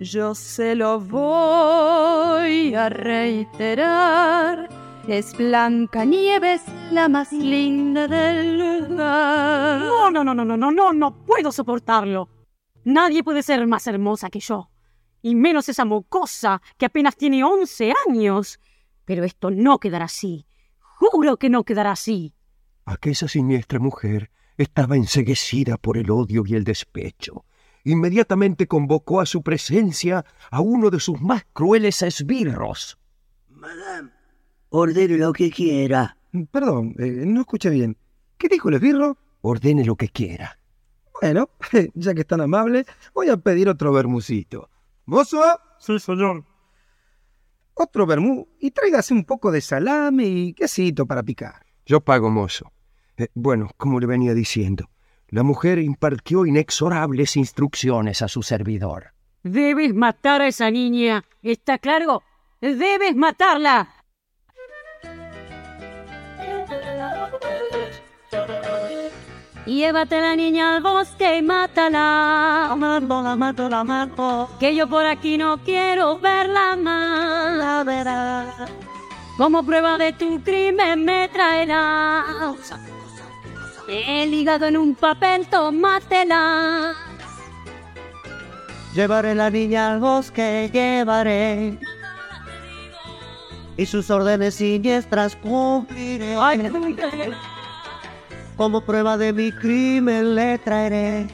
Yo 0.00 0.34
se 0.34 0.74
lo 0.74 0.98
voy 1.00 2.74
a 2.74 2.88
reiterar. 2.88 4.81
Es 5.08 5.36
Blanca 5.36 6.04
Nieves 6.04 6.62
la 6.92 7.08
más 7.08 7.32
linda 7.32 8.06
del 8.06 8.58
lugar. 8.58 9.80
No, 9.80 10.10
no, 10.12 10.22
no, 10.22 10.32
no, 10.32 10.44
no, 10.44 10.56
no, 10.56 10.70
no, 10.70 10.92
no 10.92 11.24
puedo 11.24 11.50
soportarlo. 11.50 12.28
Nadie 12.84 13.24
puede 13.24 13.42
ser 13.42 13.66
más 13.66 13.84
hermosa 13.88 14.30
que 14.30 14.38
yo. 14.38 14.70
Y 15.20 15.34
menos 15.34 15.68
esa 15.68 15.84
mocosa 15.84 16.62
que 16.78 16.86
apenas 16.86 17.16
tiene 17.16 17.42
once 17.42 17.92
años. 18.08 18.60
Pero 19.04 19.24
esto 19.24 19.50
no 19.50 19.80
quedará 19.80 20.04
así. 20.04 20.46
Juro 20.78 21.36
que 21.36 21.50
no 21.50 21.64
quedará 21.64 21.92
así. 21.92 22.32
Aquella 22.84 23.26
siniestra 23.26 23.80
mujer 23.80 24.30
estaba 24.56 24.96
enseguecida 24.96 25.78
por 25.78 25.98
el 25.98 26.12
odio 26.12 26.44
y 26.46 26.54
el 26.54 26.62
despecho. 26.62 27.44
Inmediatamente 27.82 28.68
convocó 28.68 29.20
a 29.20 29.26
su 29.26 29.42
presencia 29.42 30.24
a 30.50 30.60
uno 30.60 30.90
de 30.90 31.00
sus 31.00 31.20
más 31.20 31.44
crueles 31.52 32.02
esbirros. 32.02 32.98
Madame, 33.48 34.10
ordene 34.72 35.18
lo 35.18 35.32
que 35.32 35.50
quiera. 35.50 36.16
Perdón, 36.50 36.94
eh, 36.98 37.24
no 37.26 37.42
escuché 37.42 37.70
bien. 37.70 37.96
¿Qué 38.38 38.48
dijo 38.48 38.68
el 38.70 38.76
esbirro? 38.76 39.16
Ordene 39.42 39.84
lo 39.84 39.96
que 39.96 40.08
quiera. 40.08 40.58
Bueno, 41.20 41.50
ya 41.94 42.14
que 42.14 42.22
es 42.22 42.26
tan 42.26 42.40
amable, 42.40 42.84
voy 43.14 43.28
a 43.28 43.36
pedir 43.36 43.68
otro 43.68 43.92
bermucito. 43.92 44.70
¿Mozo? 45.04 45.42
Sí, 45.78 45.98
señor. 45.98 46.44
Otro 47.74 48.06
vermú 48.06 48.48
y 48.58 48.70
tráigase 48.70 49.14
un 49.14 49.24
poco 49.24 49.50
de 49.50 49.60
salame 49.60 50.24
y 50.24 50.54
quesito 50.54 51.06
para 51.06 51.22
picar. 51.22 51.66
Yo 51.84 52.00
pago, 52.00 52.30
mozo. 52.30 52.72
Eh, 53.16 53.28
bueno, 53.34 53.70
como 53.76 54.00
le 54.00 54.06
venía 54.06 54.34
diciendo, 54.34 54.88
la 55.28 55.42
mujer 55.42 55.78
impartió 55.78 56.46
inexorables 56.46 57.36
instrucciones 57.36 58.22
a 58.22 58.28
su 58.28 58.42
servidor. 58.42 59.12
Debes 59.42 59.94
matar 59.94 60.40
a 60.40 60.48
esa 60.48 60.70
niña. 60.70 61.24
¿Está 61.42 61.78
claro? 61.78 62.22
Debes 62.60 63.16
matarla. 63.16 64.01
Llévate 69.64 70.20
la 70.20 70.34
niña 70.34 70.74
al 70.74 70.82
bosque 70.82 71.38
y 71.38 71.42
mátala. 71.42 72.74
Mátala, 72.76 73.36
mátala, 73.36 73.84
mátala. 73.84 74.48
Que 74.58 74.74
yo 74.74 74.88
por 74.88 75.06
aquí 75.06 75.38
no 75.38 75.58
quiero 75.58 76.18
verla 76.18 76.76
más. 76.76 77.56
La 77.56 77.84
verás. 77.84 78.48
Como 79.38 79.64
prueba 79.64 79.98
de 79.98 80.12
tu 80.14 80.42
crimen 80.42 81.04
me 81.04 81.28
traerás. 81.28 82.74
El 83.88 84.34
hígado 84.34 84.66
en 84.66 84.76
un 84.76 84.94
papel, 84.96 85.46
tómatela. 85.46 86.94
Llevaré 88.94 89.34
la 89.34 89.48
niña 89.48 89.92
al 89.92 90.00
bosque, 90.00 90.70
llevaré. 90.72 91.78
Y 93.76 93.86
sus 93.86 94.10
órdenes 94.10 94.56
siniestras 94.56 95.36
cumpliré. 95.36 96.36
Como 98.56 98.82
prueba 98.82 99.16
de 99.16 99.32
mi 99.32 99.50
crimen 99.50 100.34
le 100.34 100.58
traeré. 100.58 101.26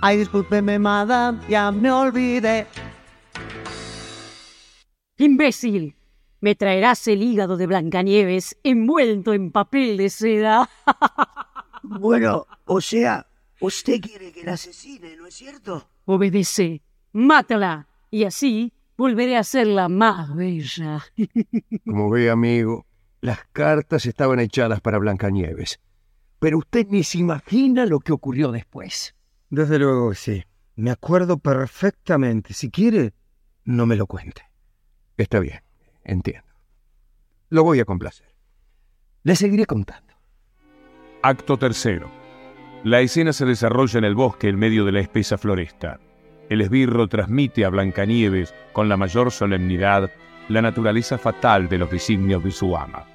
Ay, 0.00 0.18
discúlpeme, 0.18 0.78
madame, 0.78 1.40
ya 1.48 1.72
me 1.72 1.90
olvidé. 1.90 2.66
¡Imbécil! 5.16 5.96
Me 6.40 6.54
traerás 6.54 7.08
el 7.08 7.22
hígado 7.22 7.56
de 7.56 7.66
Blancanieves 7.66 8.56
envuelto 8.62 9.34
en 9.34 9.50
papel 9.50 9.96
de 9.96 10.10
seda. 10.10 10.68
Bueno, 11.80 12.44
o 12.66 12.80
sea, 12.80 13.26
usted 13.60 14.00
quiere 14.00 14.32
que 14.32 14.42
la 14.42 14.54
asesine, 14.54 15.16
¿no 15.16 15.26
es 15.26 15.34
cierto? 15.34 15.88
Obedece, 16.04 16.82
mátala, 17.12 17.86
y 18.10 18.24
así 18.24 18.72
volveré 18.96 19.36
a 19.36 19.44
ser 19.44 19.68
la 19.68 19.88
más 19.88 20.34
bella. 20.34 21.02
Como 21.86 22.10
ve, 22.10 22.30
amigo, 22.30 22.84
las 23.20 23.40
cartas 23.52 24.06
estaban 24.06 24.40
echadas 24.40 24.80
para 24.80 24.98
Blancanieves. 24.98 25.80
Pero 26.38 26.58
usted 26.58 26.86
ni 26.88 27.02
se 27.02 27.18
imagina 27.18 27.84
lo 27.86 28.00
que 28.00 28.12
ocurrió 28.12 28.52
después. 28.52 29.14
Desde 29.50 29.78
luego 29.78 30.10
que 30.10 30.16
sí. 30.16 30.44
Me 30.76 30.90
acuerdo 30.90 31.38
perfectamente. 31.38 32.54
Si 32.54 32.70
quiere, 32.70 33.12
no 33.64 33.86
me 33.86 33.96
lo 33.96 34.06
cuente. 34.06 34.42
Está 35.16 35.40
bien, 35.40 35.60
entiendo. 36.04 36.46
Lo 37.48 37.64
voy 37.64 37.80
a 37.80 37.84
complacer. 37.84 38.28
Le 39.24 39.34
seguiré 39.34 39.66
contando. 39.66 40.14
Acto 41.22 41.56
tercero. 41.56 42.08
La 42.84 43.00
escena 43.00 43.32
se 43.32 43.44
desarrolla 43.44 43.98
en 43.98 44.04
el 44.04 44.14
bosque 44.14 44.48
en 44.48 44.56
medio 44.56 44.84
de 44.84 44.92
la 44.92 45.00
espesa 45.00 45.36
floresta. 45.36 45.98
El 46.48 46.60
esbirro 46.60 47.08
transmite 47.08 47.64
a 47.64 47.70
Blancanieves 47.70 48.54
con 48.72 48.88
la 48.88 48.96
mayor 48.96 49.32
solemnidad 49.32 50.12
la 50.48 50.62
naturaleza 50.62 51.18
fatal 51.18 51.68
de 51.68 51.78
los 51.78 51.90
designios 51.90 52.42
de 52.42 52.50
su 52.50 52.76
ama. 52.76 53.06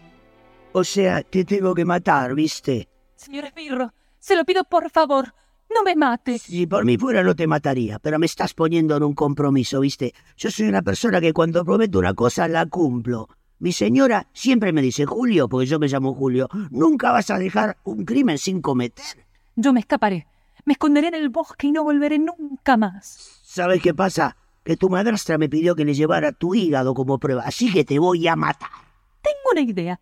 O 0.72 0.84
sea, 0.84 1.22
te 1.24 1.46
tengo 1.46 1.74
que 1.74 1.86
matar, 1.86 2.34
¿viste? 2.36 2.90
Señor 3.16 3.46
Esbirro, 3.46 3.94
se 4.20 4.36
lo 4.36 4.44
pido 4.46 4.64
por 4.64 4.90
favor, 4.90 5.34
no 5.74 5.84
me 5.84 5.96
mate. 5.96 6.38
Si 6.40 6.68
por 6.68 6.86
mí 6.86 6.98
fuera 6.98 7.24
no 7.24 7.36
te 7.36 7.48
mataría, 7.48 8.00
pero 8.00 8.20
me 8.20 8.26
estás 8.26 8.54
poniendo 8.54 8.96
en 8.96 9.04
un 9.04 9.14
compromiso, 9.14 9.80
¿viste? 9.80 10.14
Yo 10.38 10.52
soy 10.52 10.68
una 10.68 10.82
persona 10.82 11.20
que 11.20 11.34
cuando 11.34 11.66
prometo 11.66 12.00
una 12.00 12.14
cosa 12.14 12.48
la 12.48 12.66
cumplo. 12.66 13.28
Mi 13.60 13.72
señora 13.72 14.28
siempre 14.34 14.74
me 14.74 14.82
dice, 14.82 15.06
Julio, 15.06 15.48
porque 15.48 15.68
yo 15.68 15.80
me 15.80 15.88
llamo 15.88 16.14
Julio, 16.14 16.50
nunca 16.70 17.12
vas 17.12 17.30
a 17.30 17.38
dejar 17.38 17.78
un 17.84 18.04
crimen 18.04 18.38
sin 18.38 18.62
cometer. 18.62 19.26
Yo 19.56 19.74
me 19.74 19.80
escaparé, 19.80 20.28
me 20.66 20.74
esconderé 20.74 21.08
en 21.08 21.16
el 21.16 21.30
bosque 21.30 21.68
y 21.68 21.72
no 21.72 21.84
volveré 21.84 22.20
nunca 22.20 22.78
más. 22.78 23.40
¿Sabes 23.44 23.82
qué 23.82 23.94
pasa? 23.94 24.36
Que 24.64 24.78
tu 24.78 24.90
madrastra 24.90 25.38
me 25.38 25.50
pidió 25.50 25.76
que 25.76 25.86
le 25.86 25.94
llevara 25.94 26.32
tu 26.32 26.56
hígado 26.56 26.94
como 26.94 27.20
prueba, 27.20 27.44
así 27.46 27.72
que 27.72 27.84
te 27.84 28.00
voy 28.00 28.28
a 28.28 28.36
matar. 28.36 28.70
Tengo 29.22 29.52
una 29.52 29.62
idea. 29.62 30.00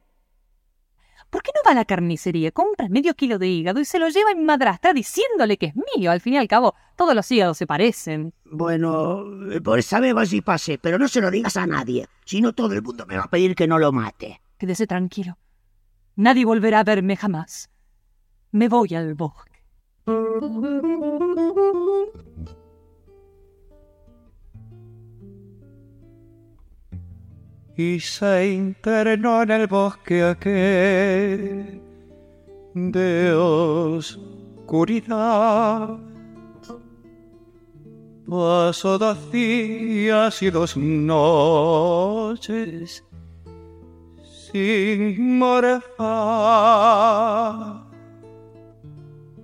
¿Por 1.31 1.43
qué 1.43 1.51
no 1.55 1.61
va 1.65 1.71
a 1.71 1.75
la 1.75 1.85
carnicería, 1.85 2.51
compra 2.51 2.89
medio 2.89 3.13
kilo 3.13 3.39
de 3.39 3.47
hígado 3.47 3.79
y 3.79 3.85
se 3.85 3.99
lo 3.99 4.09
lleva 4.09 4.31
a 4.31 4.35
mi 4.35 4.43
madrastra 4.43 4.93
diciéndole 4.93 5.57
que 5.57 5.67
es 5.67 5.75
mío? 5.95 6.11
Al 6.11 6.19
fin 6.19 6.33
y 6.33 6.37
al 6.37 6.49
cabo, 6.49 6.75
todos 6.97 7.15
los 7.15 7.31
hígados 7.31 7.57
se 7.57 7.65
parecen. 7.65 8.33
Bueno, 8.43 9.23
por 9.63 9.79
esa 9.79 10.01
vez 10.01 10.13
vas 10.13 10.33
y 10.33 10.41
pase, 10.41 10.77
pero 10.77 10.99
no 10.99 11.07
se 11.07 11.21
lo 11.21 11.31
digas 11.31 11.55
a 11.55 11.65
nadie, 11.65 12.05
si 12.25 12.41
no 12.41 12.51
todo 12.51 12.73
el 12.73 12.81
mundo 12.81 13.05
me 13.07 13.15
va 13.15 13.23
a 13.23 13.29
pedir 13.29 13.55
que 13.55 13.65
no 13.65 13.79
lo 13.79 13.93
mate. 13.93 14.41
Quédese 14.57 14.87
tranquilo. 14.87 15.37
Nadie 16.17 16.43
volverá 16.43 16.81
a 16.81 16.83
verme 16.83 17.15
jamás. 17.15 17.69
Me 18.51 18.67
voy 18.67 18.93
al 18.93 19.15
bosque. 19.15 19.63
Y 27.75 27.99
se 27.99 28.53
internó 28.53 29.41
en 29.43 29.51
el 29.51 29.67
bosque 29.67 30.23
aquel 30.23 31.81
de 32.73 33.33
oscuridad. 33.33 35.09
Pasó 38.27 38.97
dos 38.97 39.31
días 39.31 40.41
y 40.41 40.49
dos 40.49 40.75
noches 40.77 43.03
sin 44.51 45.37
morfar. 45.37 45.91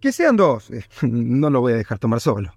que 0.00 0.12
sean 0.12 0.36
dos. 0.36 0.70
no 1.02 1.50
lo 1.50 1.60
voy 1.60 1.72
a 1.72 1.76
dejar 1.76 1.98
tomar 1.98 2.20
solo. 2.20 2.52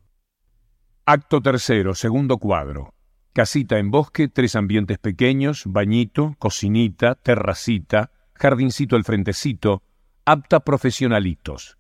Acto 1.06 1.42
tercero, 1.42 1.96
segundo 1.96 2.38
cuadro. 2.38 2.93
Casita 3.34 3.80
en 3.80 3.90
bosque, 3.90 4.28
tres 4.28 4.56
ambientes 4.56 5.00
pequeños, 5.00 5.64
bañito, 5.66 6.36
cocinita, 6.38 7.16
terracita, 7.16 8.12
jardincito 8.36 8.96
al 8.96 9.04
frentecito, 9.04 9.82
apta 10.24 10.60
profesionalitos. 10.60 11.80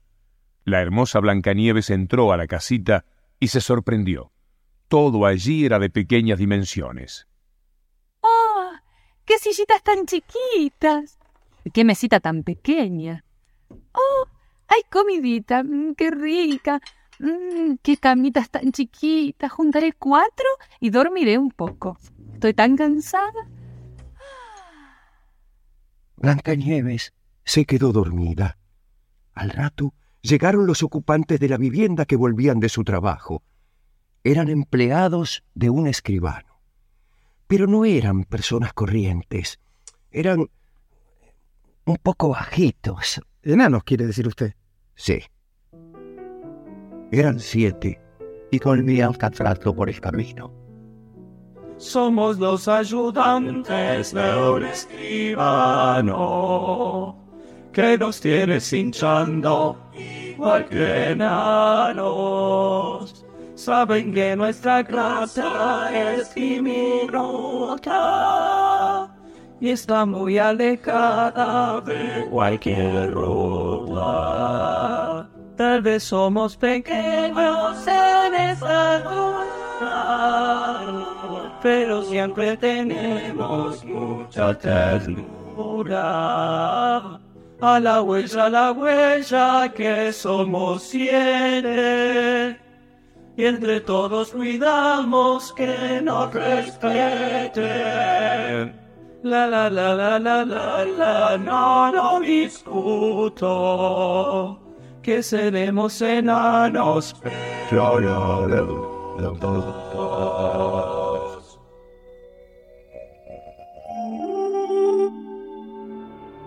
La 0.66 0.82
hermosa 0.82 1.20
Blancanieves 1.20 1.92
entró 1.92 2.34
a 2.34 2.38
la 2.38 2.48
casita 2.48 3.06
y 3.40 3.50
se 3.50 3.62
sorprendió. 3.62 4.32
Todo 4.88 5.28
allí 5.28 5.64
era 5.64 5.78
de 5.78 5.92
pequeñas 5.92 6.40
dimensiones. 6.40 7.28
¡Oh! 8.22 8.72
¡Qué 9.24 9.38
sillitas 9.38 9.84
tan 9.84 10.08
chiquitas! 10.08 11.20
¡Qué 11.72 11.84
mesita 11.84 12.20
tan 12.20 12.42
pequeña! 12.42 13.26
¡Oh! 13.92 14.28
¡Hay 14.70 14.82
comidita! 14.90 15.62
Mm, 15.62 15.94
¡Qué 15.94 16.10
rica! 16.10 16.82
Mm, 17.24 17.75
¡Qué 17.82 17.96
camitas 17.96 18.50
tan 18.50 18.74
chiquitas! 18.74 19.50
Juntaré 19.50 19.94
cuatro 19.94 20.46
y 20.82 20.89
dormiré 20.89 21.38
un 21.38 21.51
poco. 21.51 21.98
Estoy 22.34 22.53
tan 22.53 22.75
cansada. 22.75 23.50
Blancanieves 26.18 27.13
se 27.46 27.63
quedó 27.63 27.94
dormida. 27.94 28.58
Al 29.34 29.51
rato 29.51 29.94
llegaron 30.22 30.68
los 30.68 30.84
ocupantes 30.84 31.39
de 31.39 31.48
la 31.48 31.56
vivienda 31.56 32.03
que 32.03 32.18
volvían 32.18 32.60
de 32.60 32.68
su 32.68 32.84
trabajo. 32.84 33.42
Eran 34.25 34.50
empleados 34.50 35.46
de 35.56 35.70
un 35.70 35.88
escribano. 35.88 36.60
Pero 37.48 37.68
no 37.68 37.86
eran 37.86 38.25
personas 38.25 38.74
corrientes. 38.74 39.62
Eran 40.12 40.50
un 41.86 41.98
poco 42.03 42.30
bajitos. 42.30 43.22
Enanos, 43.44 43.86
quiere 43.86 44.08
decir 44.08 44.27
usted. 44.27 44.56
Sí. 44.94 45.22
Eran 47.13 47.39
siete 47.39 48.01
y 48.50 48.58
volvían 48.58 49.13
cansado 49.13 49.75
por 49.75 49.88
el 49.88 50.01
camino. 50.01 50.51
Somos 51.77 52.39
los 52.39 52.67
ayudantes 52.67 54.12
de 54.15 54.51
un 54.51 54.65
escribano 54.65 56.10
que 57.71 57.99
nos 57.99 58.19
tiene 58.19 58.58
hinchando 58.71 59.78
igual 59.93 60.65
que 60.65 61.12
enanos. 61.12 62.04
Saben 63.54 64.12
que 64.12 64.36
nuestra 64.36 64.84
clase 64.84 65.43
es 66.15 66.34
diminuta 66.34 67.88
y 69.62 69.69
está 69.69 70.04
muy 70.08 70.39
alejada 70.39 71.80
de 71.82 72.26
cualquier 72.32 73.12
ruta. 73.13 74.43
Tal 75.56 75.82
vez 75.84 76.04
somos 76.04 76.58
pequeños 76.58 77.88
en 77.88 78.34
esa 78.34 79.00
ruta, 79.04 80.82
pero 81.62 82.02
siempre 82.04 82.58
tenemos 82.58 83.86
mucha 83.86 84.58
ternura. 84.58 85.30
A 87.62 87.80
la 87.80 88.02
huella, 88.02 88.46
a 88.46 88.50
la 88.50 88.72
huella, 88.72 89.72
que 89.74 90.12
somos 90.12 90.82
siete. 90.84 92.60
Y 93.38 93.46
entre 93.46 93.80
todos 93.82 94.32
cuidamos 94.32 95.54
que 95.54 96.02
nos 96.02 96.34
respeten. 96.34 97.63
La 99.22 99.48
la 99.48 99.70
la 99.70 99.94
la 99.96 100.20
la 100.20 100.44
la 100.44 100.86
la, 100.86 101.38
no 101.38 101.92
lo 101.92 102.20
discuto. 102.20 103.44
Que 105.04 105.22
seremos 105.22 106.02
enanos. 106.02 107.13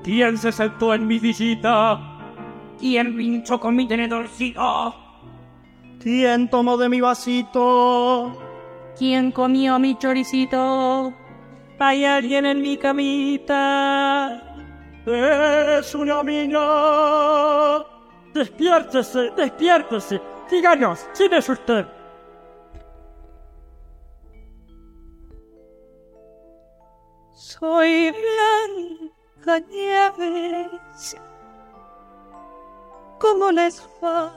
¿Quién 0.02 0.38
se 0.38 0.52
sentó 0.52 0.94
en 0.94 1.06
mi 1.06 1.18
sillita? 1.18 2.00
¿Quién 2.78 3.16
pinchó 3.16 3.60
con 3.60 3.76
mi 3.76 3.86
tenedorcito? 3.86 4.94
¿Quién 6.00 6.48
tomó 6.48 6.78
de 6.78 6.88
mi 6.88 7.00
vasito? 7.00 8.32
¿Quién 8.96 9.32
comió 9.32 9.78
mi 9.78 9.98
choricito? 9.98 11.12
¿Hay 11.78 12.04
alguien 12.06 12.46
en 12.46 12.62
mi 12.62 12.78
camita? 12.78 14.42
Es 15.04 15.94
una 15.94 16.22
mina. 16.22 17.95
Despiértese, 18.36 19.30
despiértese. 19.34 20.20
Díganos, 20.50 21.08
¿quién 21.16 21.32
es 21.32 21.48
usted? 21.48 21.86
Soy 27.32 28.12
Blanca 28.12 29.58
Nieves. 29.70 31.16
¿Cómo 33.18 33.50
les 33.52 33.82
va? 34.04 34.34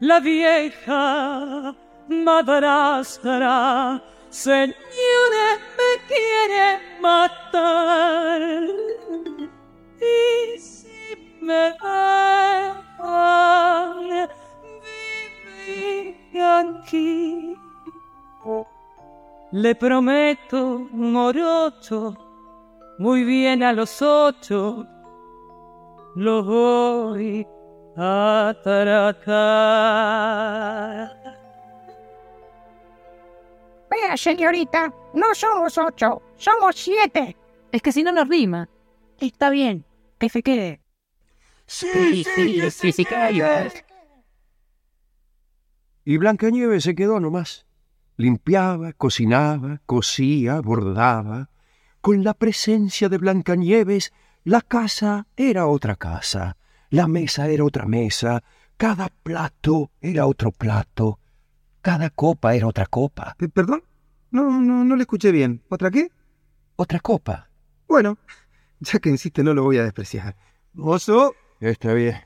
La 0.00 0.18
vieja 0.18 1.72
madrastra, 2.08 4.02
señores, 4.30 5.60
me 5.78 5.90
quiere 6.08 6.80
matar. 7.00 8.62
Y 10.00 10.58
me 11.40 11.72
dejan 11.72 12.84
vivir 15.66 16.42
aquí, 16.42 17.56
le 19.52 19.74
prometo 19.74 20.86
morocho, 20.92 22.16
muy 22.98 23.24
bien 23.24 23.62
a 23.62 23.72
los 23.72 24.00
ocho, 24.02 24.86
lo 26.16 26.42
voy 26.44 27.46
a 27.96 28.54
tratar. 28.62 29.30
Vea, 33.90 34.16
señorita, 34.16 34.92
no 35.14 35.34
somos 35.34 35.76
ocho, 35.78 36.22
somos 36.36 36.76
siete. 36.76 37.36
Es 37.72 37.82
que 37.82 37.92
si 37.92 38.02
no 38.02 38.12
nos 38.12 38.28
rima. 38.28 38.68
Está 39.18 39.50
bien, 39.50 39.84
que 40.18 40.28
se 40.28 40.42
quede. 40.42 40.79
Sí, 41.72 42.24
sí, 42.24 42.68
sí, 42.72 42.92
sí, 42.92 43.06
Y 46.04 46.16
Blancanieves 46.16 46.82
se 46.82 46.96
quedó 46.96 47.20
nomás. 47.20 47.64
Limpiaba, 48.16 48.92
cocinaba, 48.92 49.80
cosía, 49.86 50.60
bordaba. 50.60 51.48
Con 52.00 52.24
la 52.24 52.34
presencia 52.34 53.08
de 53.08 53.18
Blancanieves, 53.18 54.12
la 54.42 54.62
casa 54.62 55.28
era 55.36 55.68
otra 55.68 55.94
casa, 55.94 56.56
la 56.90 57.06
mesa 57.06 57.48
era 57.48 57.64
otra 57.64 57.86
mesa, 57.86 58.42
cada 58.76 59.08
plato 59.08 59.92
era 60.00 60.26
otro 60.26 60.50
plato, 60.50 61.20
cada 61.82 62.10
copa 62.10 62.56
era 62.56 62.66
otra 62.66 62.86
copa. 62.86 63.36
Eh, 63.38 63.48
¿Perdón? 63.48 63.84
No, 64.32 64.60
no, 64.60 64.84
no 64.84 64.96
le 64.96 65.02
escuché 65.02 65.30
bien. 65.30 65.62
¿Otra 65.68 65.92
qué? 65.92 66.10
Otra 66.74 66.98
copa. 66.98 67.48
Bueno, 67.86 68.18
ya 68.80 68.98
que 68.98 69.08
insiste, 69.08 69.44
no 69.44 69.54
lo 69.54 69.62
voy 69.62 69.78
a 69.78 69.84
despreciar. 69.84 70.34
Mozo, 70.72 71.34
Está 71.60 71.92
bien, 71.92 72.16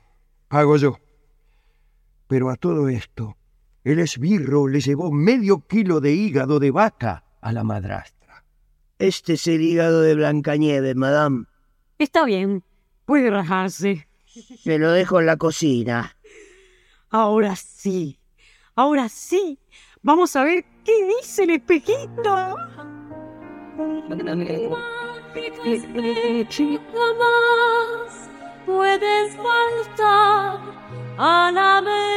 hago 0.48 0.76
yo. 0.76 0.96
Pero 2.28 2.50
a 2.50 2.56
todo 2.56 2.88
esto, 2.88 3.36
el 3.82 3.98
esbirro 3.98 4.68
le 4.68 4.80
llevó 4.80 5.10
medio 5.10 5.66
kilo 5.66 6.00
de 6.00 6.12
hígado 6.12 6.60
de 6.60 6.70
vaca 6.70 7.24
a 7.40 7.50
la 7.50 7.64
madrastra. 7.64 8.44
Este 9.00 9.32
es 9.32 9.46
el 9.48 9.60
hígado 9.60 10.02
de 10.02 10.14
Blancanieves, 10.14 10.94
madame. 10.94 11.46
Está 11.98 12.24
bien, 12.24 12.62
puede 13.06 13.28
rajarse. 13.28 14.06
Se 14.24 14.78
lo 14.78 14.92
dejo 14.92 15.18
en 15.18 15.26
la 15.26 15.36
cocina. 15.36 16.16
Ahora 17.10 17.56
sí, 17.56 18.20
ahora 18.76 19.08
sí. 19.08 19.58
Vamos 20.00 20.36
a 20.36 20.44
ver 20.44 20.64
qué 20.84 20.92
dice 21.06 21.42
el 21.42 21.50
espejito. 21.50 22.56
Puedes 28.66 29.36
faltar 29.36 30.60
a 31.18 31.50
la 31.52 31.80
verdad. 31.80 32.14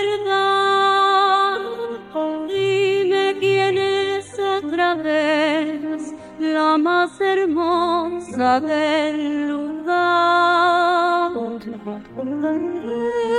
Dime 2.47 3.36
quién 3.39 3.77
es 3.77 4.39
otra 4.39 4.95
vez 4.95 6.13
la 6.39 6.77
más 6.77 7.19
hermosa 7.19 8.60
del 8.60 9.47
lugar. 9.49 11.31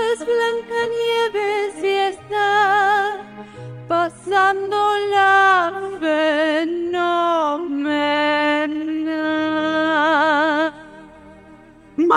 Es 0.02 0.18
Blancanieves 0.26 1.67
y 1.67 1.67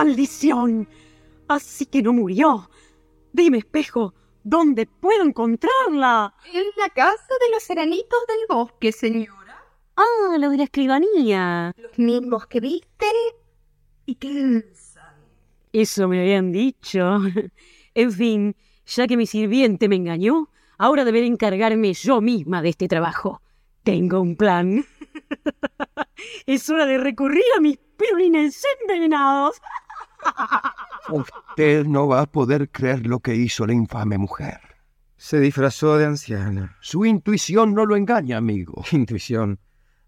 ¡Maldición! 0.03 0.89
Así 1.47 1.85
que 1.85 2.01
no 2.01 2.11
murió. 2.11 2.71
Dime, 3.33 3.59
espejo, 3.59 4.15
¿dónde 4.43 4.87
puedo 4.87 5.23
encontrarla? 5.23 6.33
En 6.51 6.63
la 6.75 6.89
casa 6.89 7.33
de 7.39 7.51
los 7.51 7.61
seranitos 7.61 8.19
del 8.27 8.39
bosque, 8.49 8.91
señora. 8.91 9.63
Ah, 9.95 10.37
lo 10.39 10.49
de 10.49 10.57
la 10.57 10.63
escribanía. 10.63 11.71
Los 11.77 11.99
mismos 11.99 12.47
que 12.47 12.61
viste 12.61 13.05
y 14.07 14.15
que 14.15 14.65
Eso 15.71 16.07
me 16.07 16.21
habían 16.21 16.51
dicho. 16.51 17.19
En 17.93 18.11
fin, 18.11 18.55
ya 18.87 19.05
que 19.05 19.17
mi 19.17 19.27
sirviente 19.27 19.87
me 19.87 19.97
engañó, 19.97 20.49
ahora 20.79 21.05
deberé 21.05 21.27
encargarme 21.27 21.93
yo 21.93 22.21
misma 22.21 22.63
de 22.63 22.69
este 22.69 22.87
trabajo. 22.87 23.41
Tengo 23.83 24.19
un 24.19 24.35
plan. 24.35 24.83
Es 26.45 26.69
hora 26.69 26.85
de 26.85 26.97
recurrir 26.97 27.43
a 27.57 27.61
mis 27.61 27.77
pirulines 27.97 28.63
envenenados. 28.81 29.61
Usted 31.09 31.85
no 31.85 32.07
va 32.07 32.21
a 32.21 32.25
poder 32.25 32.69
creer 32.69 33.05
lo 33.05 33.19
que 33.19 33.35
hizo 33.35 33.65
la 33.65 33.73
infame 33.73 34.17
mujer. 34.17 34.59
Se 35.17 35.39
disfrazó 35.39 35.97
de 35.97 36.05
anciana. 36.05 36.77
Su 36.79 37.05
intuición 37.05 37.73
no 37.73 37.85
lo 37.85 37.95
engaña, 37.95 38.37
amigo. 38.37 38.83
Intuición. 38.91 39.59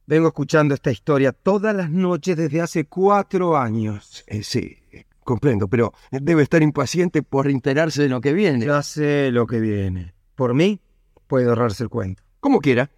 Vengo 0.05 0.27
escuchando 0.27 0.73
esta 0.73 0.91
historia 0.91 1.31
todas 1.31 1.75
las 1.75 1.89
noches 1.89 2.35
desde 2.35 2.61
hace 2.61 2.85
cuatro 2.85 3.57
años. 3.57 4.23
Eh, 4.27 4.43
sí, 4.43 4.77
comprendo, 5.23 5.67
pero 5.67 5.93
debe 6.11 6.43
estar 6.43 6.61
impaciente 6.61 7.23
por 7.23 7.47
enterarse 7.47 8.03
de 8.03 8.09
lo 8.09 8.19
que 8.19 8.33
viene. 8.33 8.65
Ya 8.65 8.81
sé 8.81 9.31
lo 9.31 9.47
que 9.47 9.59
viene. 9.59 10.13
Por 10.35 10.53
mí, 10.53 10.81
puede 11.27 11.47
ahorrarse 11.47 11.83
el 11.83 11.89
cuento. 11.89 12.23
Como 12.39 12.59
quiera. 12.59 12.89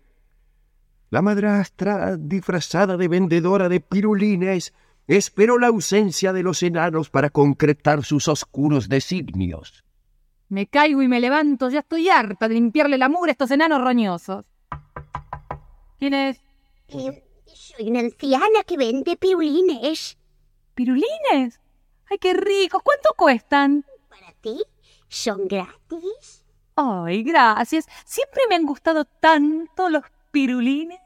La 1.10 1.22
madrastra, 1.22 2.18
disfrazada 2.18 2.98
de 2.98 3.08
vendedora 3.08 3.70
de 3.70 3.80
pirulines, 3.80 4.74
esperó 5.08 5.58
la 5.60 5.68
ausencia 5.68 6.34
de 6.34 6.44
los 6.44 6.64
enanos 6.64 7.10
para 7.10 7.30
concretar 7.30 8.04
sus 8.04 8.28
oscuros 8.28 8.90
designios. 8.90 9.84
Me 10.50 10.68
caigo 10.68 11.02
y 11.02 11.08
me 11.08 11.20
levanto, 11.20 11.70
ya 11.70 11.80
estoy 11.80 12.10
harta 12.10 12.48
de 12.48 12.56
limpiarle 12.56 12.98
la 12.98 13.10
mugre 13.10 13.32
a 13.32 13.34
estos 13.34 13.52
enanos 13.52 13.82
roñosos. 13.82 14.46
¿Quién 15.98 16.14
es? 16.14 16.42
Eh, 16.88 17.24
soy 17.46 17.90
una 17.90 18.02
anciana 18.02 18.64
que 18.66 18.78
vende 18.78 19.18
pirulines. 19.18 20.18
¿Pirulines? 20.76 21.60
¡Ay, 22.10 22.18
qué 22.20 22.34
ricos! 22.34 22.82
¿Cuánto 22.84 23.14
cuestan? 23.18 23.86
¿Para 24.10 24.34
ti? 24.42 24.62
¿Son 25.08 25.48
gratis? 25.48 26.46
Ay, 26.76 27.24
gracias. 27.24 27.86
Siempre 28.06 28.42
me 28.50 28.56
han 28.56 28.66
gustado 28.66 29.06
tanto 29.06 29.90
los 29.90 30.04
pirulines. 30.32 31.00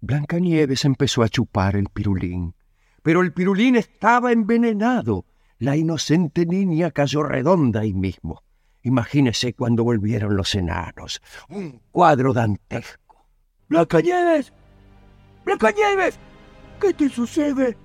Blancanieves 0.00 0.84
empezó 0.84 1.22
a 1.22 1.28
chupar 1.28 1.76
el 1.76 1.88
pirulín, 1.88 2.54
pero 3.02 3.20
el 3.20 3.32
pirulín 3.32 3.76
estaba 3.76 4.32
envenenado. 4.32 5.26
La 5.58 5.76
inocente 5.76 6.46
niña 6.46 6.90
cayó 6.90 7.22
redonda 7.22 7.80
ahí 7.80 7.94
mismo. 7.94 8.42
Imagínese 8.82 9.54
cuando 9.54 9.84
volvieron 9.84 10.36
los 10.36 10.54
enanos. 10.54 11.20
Un 11.48 11.80
cuadro 11.92 12.32
dantesco. 12.32 13.26
¡Blancanieves! 13.68 14.52
¡Blancanieves! 15.44 16.18
¿Qué 16.80 16.92
te 16.92 17.08
sucede? 17.08 17.76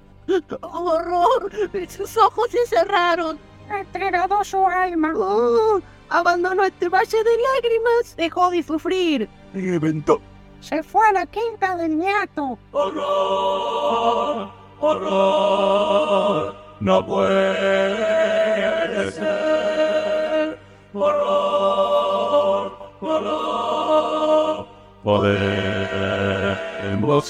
¡Horror! 0.61 1.51
Sus 1.87 2.17
ojos 2.17 2.49
se 2.49 2.65
cerraron. 2.65 3.37
Entregado 3.69 4.43
su 4.43 4.65
alma. 4.65 5.13
Oh, 5.15 5.79
abandonó 6.09 6.63
este 6.63 6.89
valle 6.89 7.17
de 7.17 7.37
lágrimas. 7.53 8.15
Dejó 8.17 8.49
de 8.49 8.63
sufrir. 8.63 9.29
Reventó. 9.53 10.19
Se 10.61 10.81
fue 10.81 11.07
a 11.07 11.13
la 11.13 11.25
quinta 11.27 11.77
del 11.77 11.97
ñato. 11.97 12.57
¡Horror! 12.71 14.66
¡Horror! 14.79 16.55
¡No 16.79 17.05
puede 17.05 19.11
ser! 19.11 20.57
¡Horror! 20.93 22.71
¡Horror! 23.01 24.65
Podemos 25.03 25.35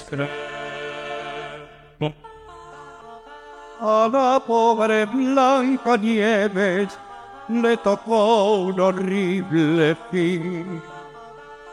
creer. 0.10 0.48
A 3.80 4.10
la 4.12 4.42
pobre 4.46 5.06
Blanca 5.06 5.96
Nieves 5.98 6.98
le 7.48 7.78
tocó 7.78 8.62
un 8.62 8.80
horrible 8.80 9.96
fin. 10.12 10.82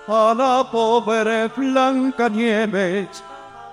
A 0.07 0.35
la 0.37 0.71
pobre 0.71 1.49
Blanca 1.49 2.29
Nieves 2.29 3.25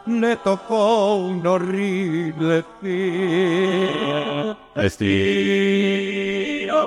le 0.06 0.36
tocó 0.38 1.16
un 1.16 1.46
horrible 1.46 2.64
fin. 2.82 4.56
Destino 4.76 5.18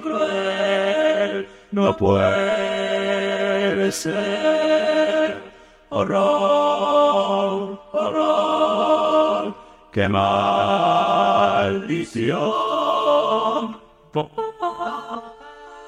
cruel, 0.01 1.49
no 1.73 1.97
puede 1.97 3.93
ser. 3.93 5.43
Horror, 5.91 7.81
horror, 7.93 9.55
qué 9.93 10.09
maldición. 10.09 11.45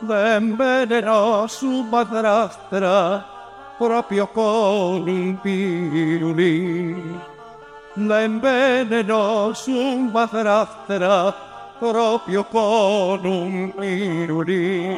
Envenenó 0.08 1.48
su 1.48 1.82
madrastra 1.84 3.35
propio 3.78 4.26
con 4.32 5.08
un 5.08 5.38
pirulín. 5.42 7.20
Le 7.96 8.24
envenenó 8.24 9.54
su 9.54 10.10
madrastra 10.12 11.34
propio 11.80 12.44
con 12.48 13.26
un 13.26 13.72
pirulín. 13.72 14.96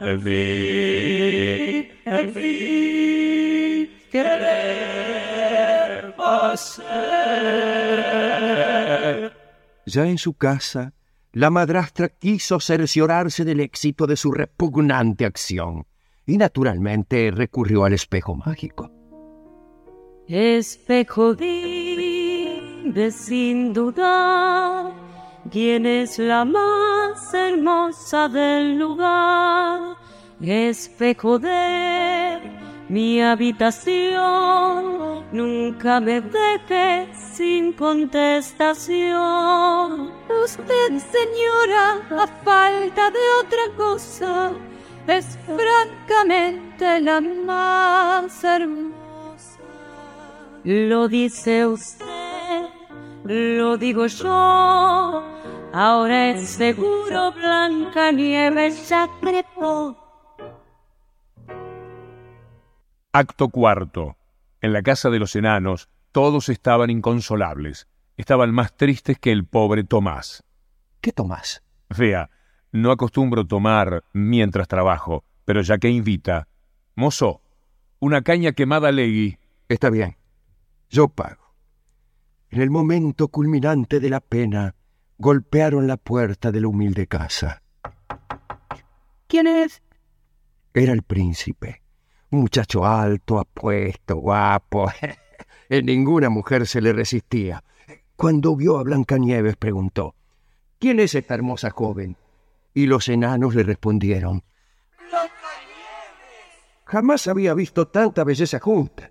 En 0.00 0.22
fin, 0.22 1.88
en 2.04 2.32
fin, 2.32 3.90
queremos. 4.10 5.38
Ya 9.86 10.06
en 10.06 10.18
su 10.18 10.34
casa, 10.34 10.92
la 11.32 11.50
madrastra 11.50 12.08
quiso 12.08 12.60
cerciorarse 12.60 13.44
del 13.44 13.60
éxito 13.60 14.06
de 14.06 14.16
su 14.16 14.32
repugnante 14.32 15.24
acción 15.24 15.86
y 16.28 16.36
naturalmente 16.36 17.30
recurrió 17.30 17.84
al 17.84 17.94
espejo 17.94 18.36
mágico. 18.36 18.90
Espejo 20.28 21.34
dime 21.34 23.10
sin 23.10 23.72
dudar 23.72 24.92
quién 25.50 25.86
es 25.86 26.18
la 26.18 26.44
más 26.44 27.32
hermosa 27.32 28.28
del 28.28 28.78
lugar. 28.78 29.96
Espejo 30.42 31.38
de 31.38 32.40
mi 32.90 33.22
habitación, 33.22 35.24
nunca 35.32 35.98
me 35.98 36.20
dejes 36.20 37.08
sin 37.32 37.72
contestación. 37.72 40.10
Usted, 40.44 40.98
señora, 41.10 42.02
a 42.22 42.26
falta 42.44 43.10
de 43.10 43.18
otra 43.42 43.74
cosa, 43.78 44.52
es 45.08 45.38
francamente 45.46 47.00
la 47.00 47.20
más 47.20 48.44
hermosa. 48.44 49.58
Lo 50.64 51.08
dice 51.08 51.66
usted, 51.66 52.66
lo 53.24 53.78
digo 53.78 54.06
yo. 54.06 55.24
Ahora 55.72 56.30
es 56.30 56.48
seguro 56.50 57.32
Blanca 57.32 58.12
Nieves 58.12 58.88
ya 58.88 59.08
trepó. 59.20 59.96
Acto 63.12 63.48
cuarto. 63.48 64.16
En 64.60 64.72
la 64.72 64.82
casa 64.82 65.08
de 65.08 65.18
los 65.18 65.36
enanos, 65.36 65.88
todos 66.12 66.48
estaban 66.48 66.90
inconsolables. 66.90 67.88
Estaban 68.16 68.52
más 68.52 68.76
tristes 68.76 69.18
que 69.18 69.30
el 69.30 69.46
pobre 69.46 69.84
Tomás. 69.84 70.44
¿Qué 71.00 71.12
Tomás? 71.12 71.62
Vea, 71.96 72.28
no 72.82 72.90
acostumbro 72.90 73.46
tomar 73.46 74.04
mientras 74.12 74.68
trabajo, 74.68 75.24
pero 75.44 75.62
ya 75.62 75.78
que 75.78 75.88
invita. 75.88 76.48
Mozo, 76.94 77.42
una 78.00 78.22
caña 78.22 78.52
quemada 78.52 78.92
legui. 78.92 79.38
Está 79.68 79.90
bien. 79.90 80.16
Yo 80.90 81.08
pago. 81.08 81.54
En 82.50 82.62
el 82.62 82.70
momento 82.70 83.28
culminante 83.28 84.00
de 84.00 84.10
la 84.10 84.20
pena, 84.20 84.74
golpearon 85.18 85.86
la 85.86 85.96
puerta 85.96 86.50
de 86.50 86.60
la 86.60 86.68
humilde 86.68 87.06
casa. 87.06 87.62
¿Quién 89.26 89.46
es? 89.46 89.82
Era 90.72 90.92
el 90.92 91.02
príncipe. 91.02 91.82
Un 92.30 92.40
muchacho 92.40 92.86
alto, 92.86 93.38
apuesto, 93.38 94.16
guapo. 94.16 94.90
en 95.68 95.86
ninguna 95.86 96.30
mujer 96.30 96.66
se 96.66 96.80
le 96.80 96.92
resistía. 96.92 97.62
Cuando 98.16 98.56
vio 98.56 98.78
a 98.78 98.82
Blancanieves 98.82 99.56
preguntó, 99.56 100.14
¿Quién 100.78 101.00
es 101.00 101.14
esta 101.14 101.34
hermosa 101.34 101.70
joven? 101.70 102.16
Y 102.78 102.86
los 102.86 103.08
enanos 103.08 103.56
le 103.56 103.64
respondieron, 103.64 104.44
Jamás 106.84 107.26
había 107.26 107.52
visto 107.52 107.88
tanta 107.88 108.22
belleza 108.22 108.60
junta. 108.60 109.10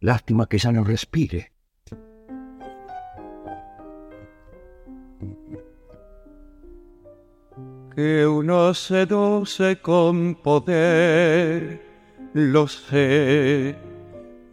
Lástima 0.00 0.46
que 0.48 0.56
ya 0.56 0.72
no 0.72 0.84
respire. 0.84 1.52
Que 7.94 8.26
uno 8.26 8.72
seduce 8.72 9.82
con 9.82 10.36
poder, 10.36 11.82
lo 12.32 12.66
sé 12.68 13.76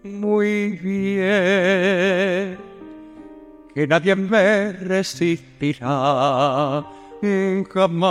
muy 0.04 0.72
bien. 0.72 2.58
Que 3.74 3.88
nadie 3.88 4.14
me 4.18 4.74
resistirá 4.74 5.86
jamás, 7.74 8.08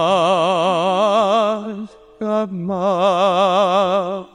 jamás. 2.18 4.26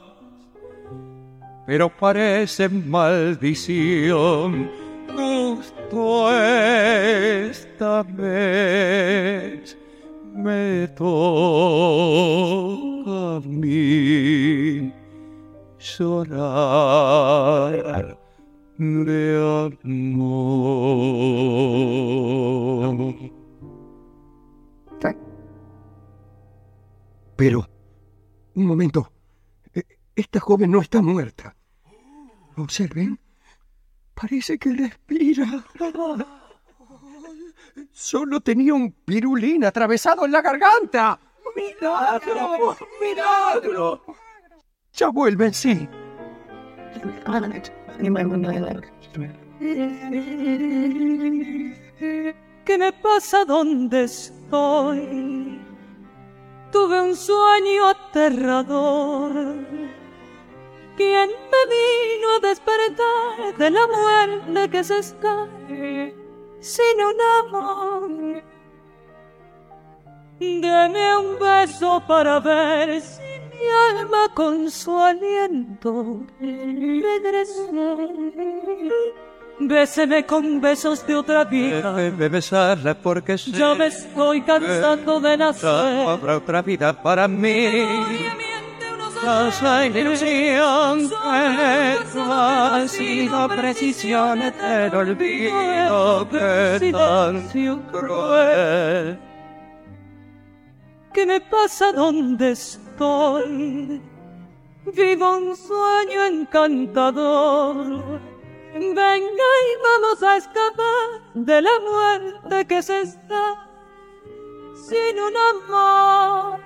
Pero 1.66 1.88
parece 1.88 2.68
maldición 2.68 4.70
justo 5.14 6.30
esta 6.32 8.02
vez 8.02 9.76
me 10.34 10.88
toca 10.88 11.10
a 13.36 13.40
mí 13.44 14.92
llorar 15.96 18.16
de 18.78 19.70
amor. 19.84 21.50
Pero, 27.40 27.66
un 28.54 28.66
momento, 28.66 29.10
e- 29.72 29.86
esta 30.14 30.40
joven 30.40 30.70
no 30.70 30.82
está 30.82 31.00
muerta. 31.00 31.56
Observen, 32.58 33.18
parece 34.12 34.58
que 34.58 34.74
respira. 34.74 35.64
Solo 37.92 38.42
tenía 38.42 38.74
un 38.74 38.92
pirulín 38.92 39.64
atravesado 39.64 40.26
en 40.26 40.32
la 40.32 40.42
garganta. 40.42 41.18
¡Milagro! 41.56 42.76
¡Milagro! 43.00 44.02
Ya 44.92 45.08
vuelven, 45.08 45.54
sí. 45.54 45.88
¿Qué 52.66 52.78
me 52.78 52.92
pasa 52.92 53.46
donde 53.46 54.04
estoy? 54.04 55.69
Tuve 56.72 57.00
un 57.00 57.16
sueño 57.16 57.88
aterrador. 57.88 59.32
¿Quién 60.96 61.30
me 61.30 61.62
vino 61.74 62.28
a 62.36 62.40
despertar 62.40 63.56
de 63.58 63.70
la 63.70 63.86
muerte 63.86 64.70
que 64.70 64.84
se 64.84 64.98
escape 64.98 66.14
sin 66.60 66.96
un 67.02 67.20
amor? 67.40 68.42
Deme 70.38 71.16
un 71.16 71.38
beso 71.38 72.02
para 72.06 72.38
ver 72.40 73.00
si 73.00 73.20
mi 73.20 73.98
alma 73.98 74.28
con 74.34 74.70
su 74.70 74.96
aliento 74.98 76.20
regresó. 76.38 77.96
Béseme 79.62 80.24
con 80.24 80.58
besos 80.58 81.06
de 81.06 81.14
otra 81.14 81.44
vida. 81.44 81.92
Déjeme 81.92 82.28
besarla 82.30 82.94
porque 82.94 83.36
sé 83.36 83.52
Yo 83.52 83.74
me 83.74 83.88
estoy 83.88 84.40
cansando 84.40 85.20
de 85.20 85.36
nacer. 85.36 86.08
habrá 86.08 86.38
otra 86.38 86.62
vida 86.62 86.94
para 86.94 87.28
mí. 87.28 87.68
La 89.22 89.86
ilusión 89.86 91.10
que 91.10 92.16
ha 92.16 92.88
sido 92.88 93.48
precisión 93.48 94.40
del 94.40 94.94
olvido 94.94 96.26
que 96.30 96.90
tan 96.90 97.46
cruel. 97.92 99.18
¿Qué 101.12 101.26
me 101.26 101.40
pasa 101.42 101.92
donde 101.92 102.52
estoy? 102.52 104.00
Vivo 104.86 105.36
un 105.36 105.54
sueño 105.54 106.24
encantador. 106.24 108.20
Venga 108.72 108.98
y 109.00 109.70
vamos 109.82 110.22
a 110.22 110.36
escapar 110.36 111.34
de 111.34 111.62
la 111.62 111.70
muerte 111.80 112.66
que 112.66 112.82
se 112.82 113.00
está 113.00 113.66
sin 114.74 115.18
un 115.18 115.34
amor. 115.52 116.60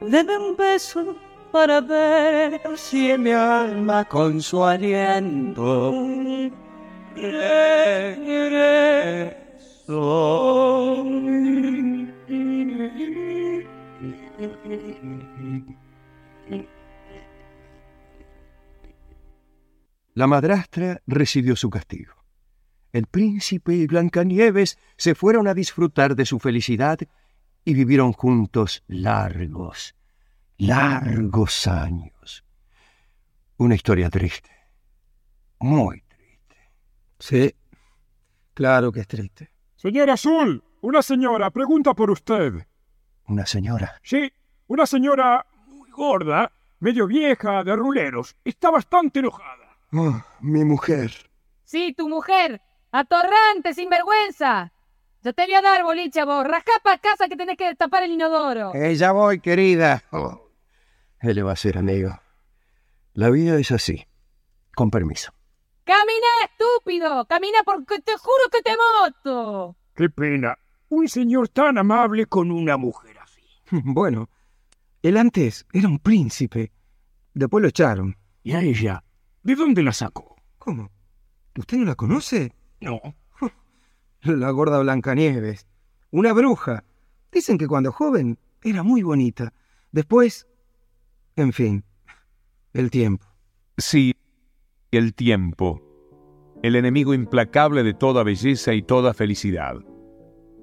Deme 0.00 0.36
un 0.36 0.56
beso 0.56 1.16
para 1.50 1.80
ver 1.80 2.60
Si 2.76 3.16
mi 3.16 3.32
alma 3.32 4.04
con 4.04 4.42
su 4.42 4.62
aliento 4.62 5.92
La 20.16 20.26
madrastra 20.26 21.02
recibió 21.06 21.56
su 21.56 21.68
castigo. 21.68 22.14
El 22.90 23.06
príncipe 23.06 23.74
y 23.74 23.86
Blancanieves 23.86 24.78
se 24.96 25.14
fueron 25.14 25.46
a 25.46 25.52
disfrutar 25.52 26.16
de 26.16 26.24
su 26.24 26.38
felicidad 26.38 26.98
y 27.66 27.74
vivieron 27.74 28.14
juntos 28.14 28.82
largos, 28.86 29.94
largos 30.56 31.66
años. 31.66 32.46
Una 33.58 33.74
historia 33.74 34.08
triste, 34.08 34.48
muy 35.58 36.00
triste. 36.00 36.56
Sí, 37.18 37.54
claro 38.54 38.90
que 38.92 39.00
es 39.00 39.06
triste. 39.06 39.50
Señor 39.76 40.08
Azul, 40.08 40.64
una 40.80 41.02
señora 41.02 41.50
pregunta 41.50 41.92
por 41.92 42.10
usted. 42.10 42.66
Una 43.26 43.44
señora. 43.44 44.00
Sí, 44.02 44.32
una 44.68 44.86
señora 44.86 45.44
muy 45.66 45.90
gorda, 45.90 46.50
medio 46.80 47.06
vieja, 47.06 47.62
de 47.62 47.76
ruleros. 47.76 48.34
Está 48.42 48.70
bastante 48.70 49.18
enojada. 49.18 49.65
Oh, 49.98 50.20
mi 50.40 50.64
mujer. 50.64 51.10
Sí, 51.64 51.94
tu 51.96 52.08
mujer. 52.08 52.60
Atorrante, 52.92 53.72
sinvergüenza. 53.72 54.72
Yo 55.22 55.32
te 55.32 55.44
voy 55.46 55.54
a 55.54 55.62
dar 55.62 55.82
boliche 55.84 56.20
a 56.20 56.24
vos. 56.24 56.46
Rascá 56.46 56.72
pa' 56.82 56.98
casa 56.98 57.28
que 57.28 57.36
tenés 57.36 57.56
que 57.56 57.66
destapar 57.68 58.02
el 58.02 58.12
inodoro. 58.12 58.74
Eh, 58.74 58.94
ya 58.94 59.12
voy, 59.12 59.40
querida. 59.40 60.04
Oh, 60.12 60.50
¿Qué 61.20 61.32
le 61.34 61.42
va 61.42 61.50
a 61.50 61.54
hacer, 61.54 61.78
amigo? 61.78 62.10
La 63.14 63.30
vida 63.30 63.58
es 63.58 63.70
así. 63.72 64.06
Con 64.74 64.90
permiso. 64.90 65.32
Camina, 65.84 66.26
estúpido. 66.44 67.24
Camina 67.26 67.58
porque 67.64 68.00
te 68.00 68.12
juro 68.18 68.50
que 68.52 68.60
te 68.62 68.72
moto. 68.76 69.76
Qué 69.94 70.10
pena. 70.10 70.58
Un 70.90 71.08
señor 71.08 71.48
tan 71.48 71.78
amable 71.78 72.26
con 72.26 72.50
una 72.50 72.76
mujer 72.76 73.18
así. 73.18 73.42
Bueno, 73.84 74.28
él 75.02 75.16
antes 75.16 75.66
era 75.72 75.88
un 75.88 75.98
príncipe. 75.98 76.72
Después 77.32 77.62
lo 77.62 77.68
echaron. 77.68 78.16
¿Y 78.42 78.52
a 78.52 78.60
ella? 78.60 79.02
¿De 79.46 79.54
dónde 79.54 79.80
la 79.84 79.92
sacó? 79.92 80.34
¿Cómo? 80.58 80.90
¿Usted 81.56 81.78
no 81.78 81.84
la 81.84 81.94
conoce? 81.94 82.52
No. 82.80 83.00
La 84.22 84.50
gorda 84.50 84.80
Blancanieves. 84.80 85.68
Una 86.10 86.32
bruja. 86.32 86.82
Dicen 87.30 87.56
que 87.56 87.68
cuando 87.68 87.92
joven 87.92 88.40
era 88.64 88.82
muy 88.82 89.04
bonita. 89.04 89.52
Después... 89.92 90.48
En 91.36 91.52
fin. 91.52 91.84
El 92.72 92.90
tiempo. 92.90 93.24
Sí, 93.78 94.16
el 94.90 95.14
tiempo, 95.14 95.80
el 96.64 96.74
enemigo 96.74 97.14
implacable 97.14 97.84
de 97.84 97.94
toda 97.94 98.24
belleza 98.24 98.74
y 98.74 98.82
toda 98.82 99.14
felicidad. 99.14 99.76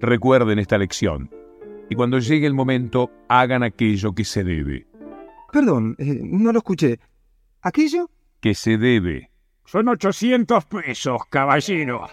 Recuerden 0.02 0.60
esta 0.60 0.78
lección, 0.78 1.32
y 1.89 1.96
cuando 1.96 2.19
llegue 2.19 2.48
el 2.48 2.54
momento, 2.54 3.10
hagan 3.30 3.63
aquello 3.63 4.13
que 4.13 4.26
se 4.26 4.43
debe. 4.43 4.88
Perdón, 5.54 5.96
eh, 6.00 6.19
no 6.22 6.52
lo 6.52 6.58
escuché. 6.58 7.00
¿Aquello? 7.62 8.10
Que 8.43 8.53
se 8.56 8.77
debe. 8.77 9.32
Son 9.63 9.88
800 9.88 10.65
pesos, 10.65 11.21
caballero. 11.29 12.10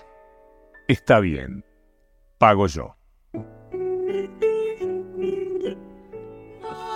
Está 0.87 1.19
bien. 1.19 1.65
Pago 2.39 2.69
yo. 2.69 2.95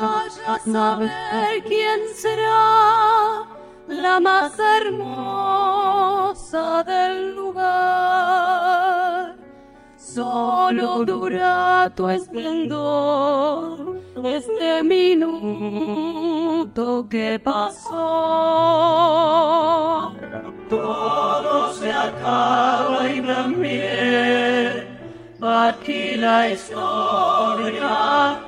Vaya 0.00 0.54
a 0.54 0.58
saber 0.60 1.64
quién 1.64 2.00
será 2.14 3.42
la 3.88 4.20
más 4.20 4.56
hermosa 4.78 6.14
del 6.84 7.34
lugar. 7.34 8.53
Solo 10.14 11.05
dura 11.05 11.90
tu 11.96 12.09
esplendor 12.09 14.00
este 14.22 14.85
minuto 14.85 15.18
que 17.11 17.40
pasó. 17.42 17.90
Todo 20.70 21.72
se 21.72 21.92
acaba 21.92 23.11
y 23.12 23.20
también 23.22 24.87
aquí 25.42 26.14
la 26.14 26.48
historia. 26.50 28.38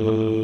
Uh... 0.00 0.37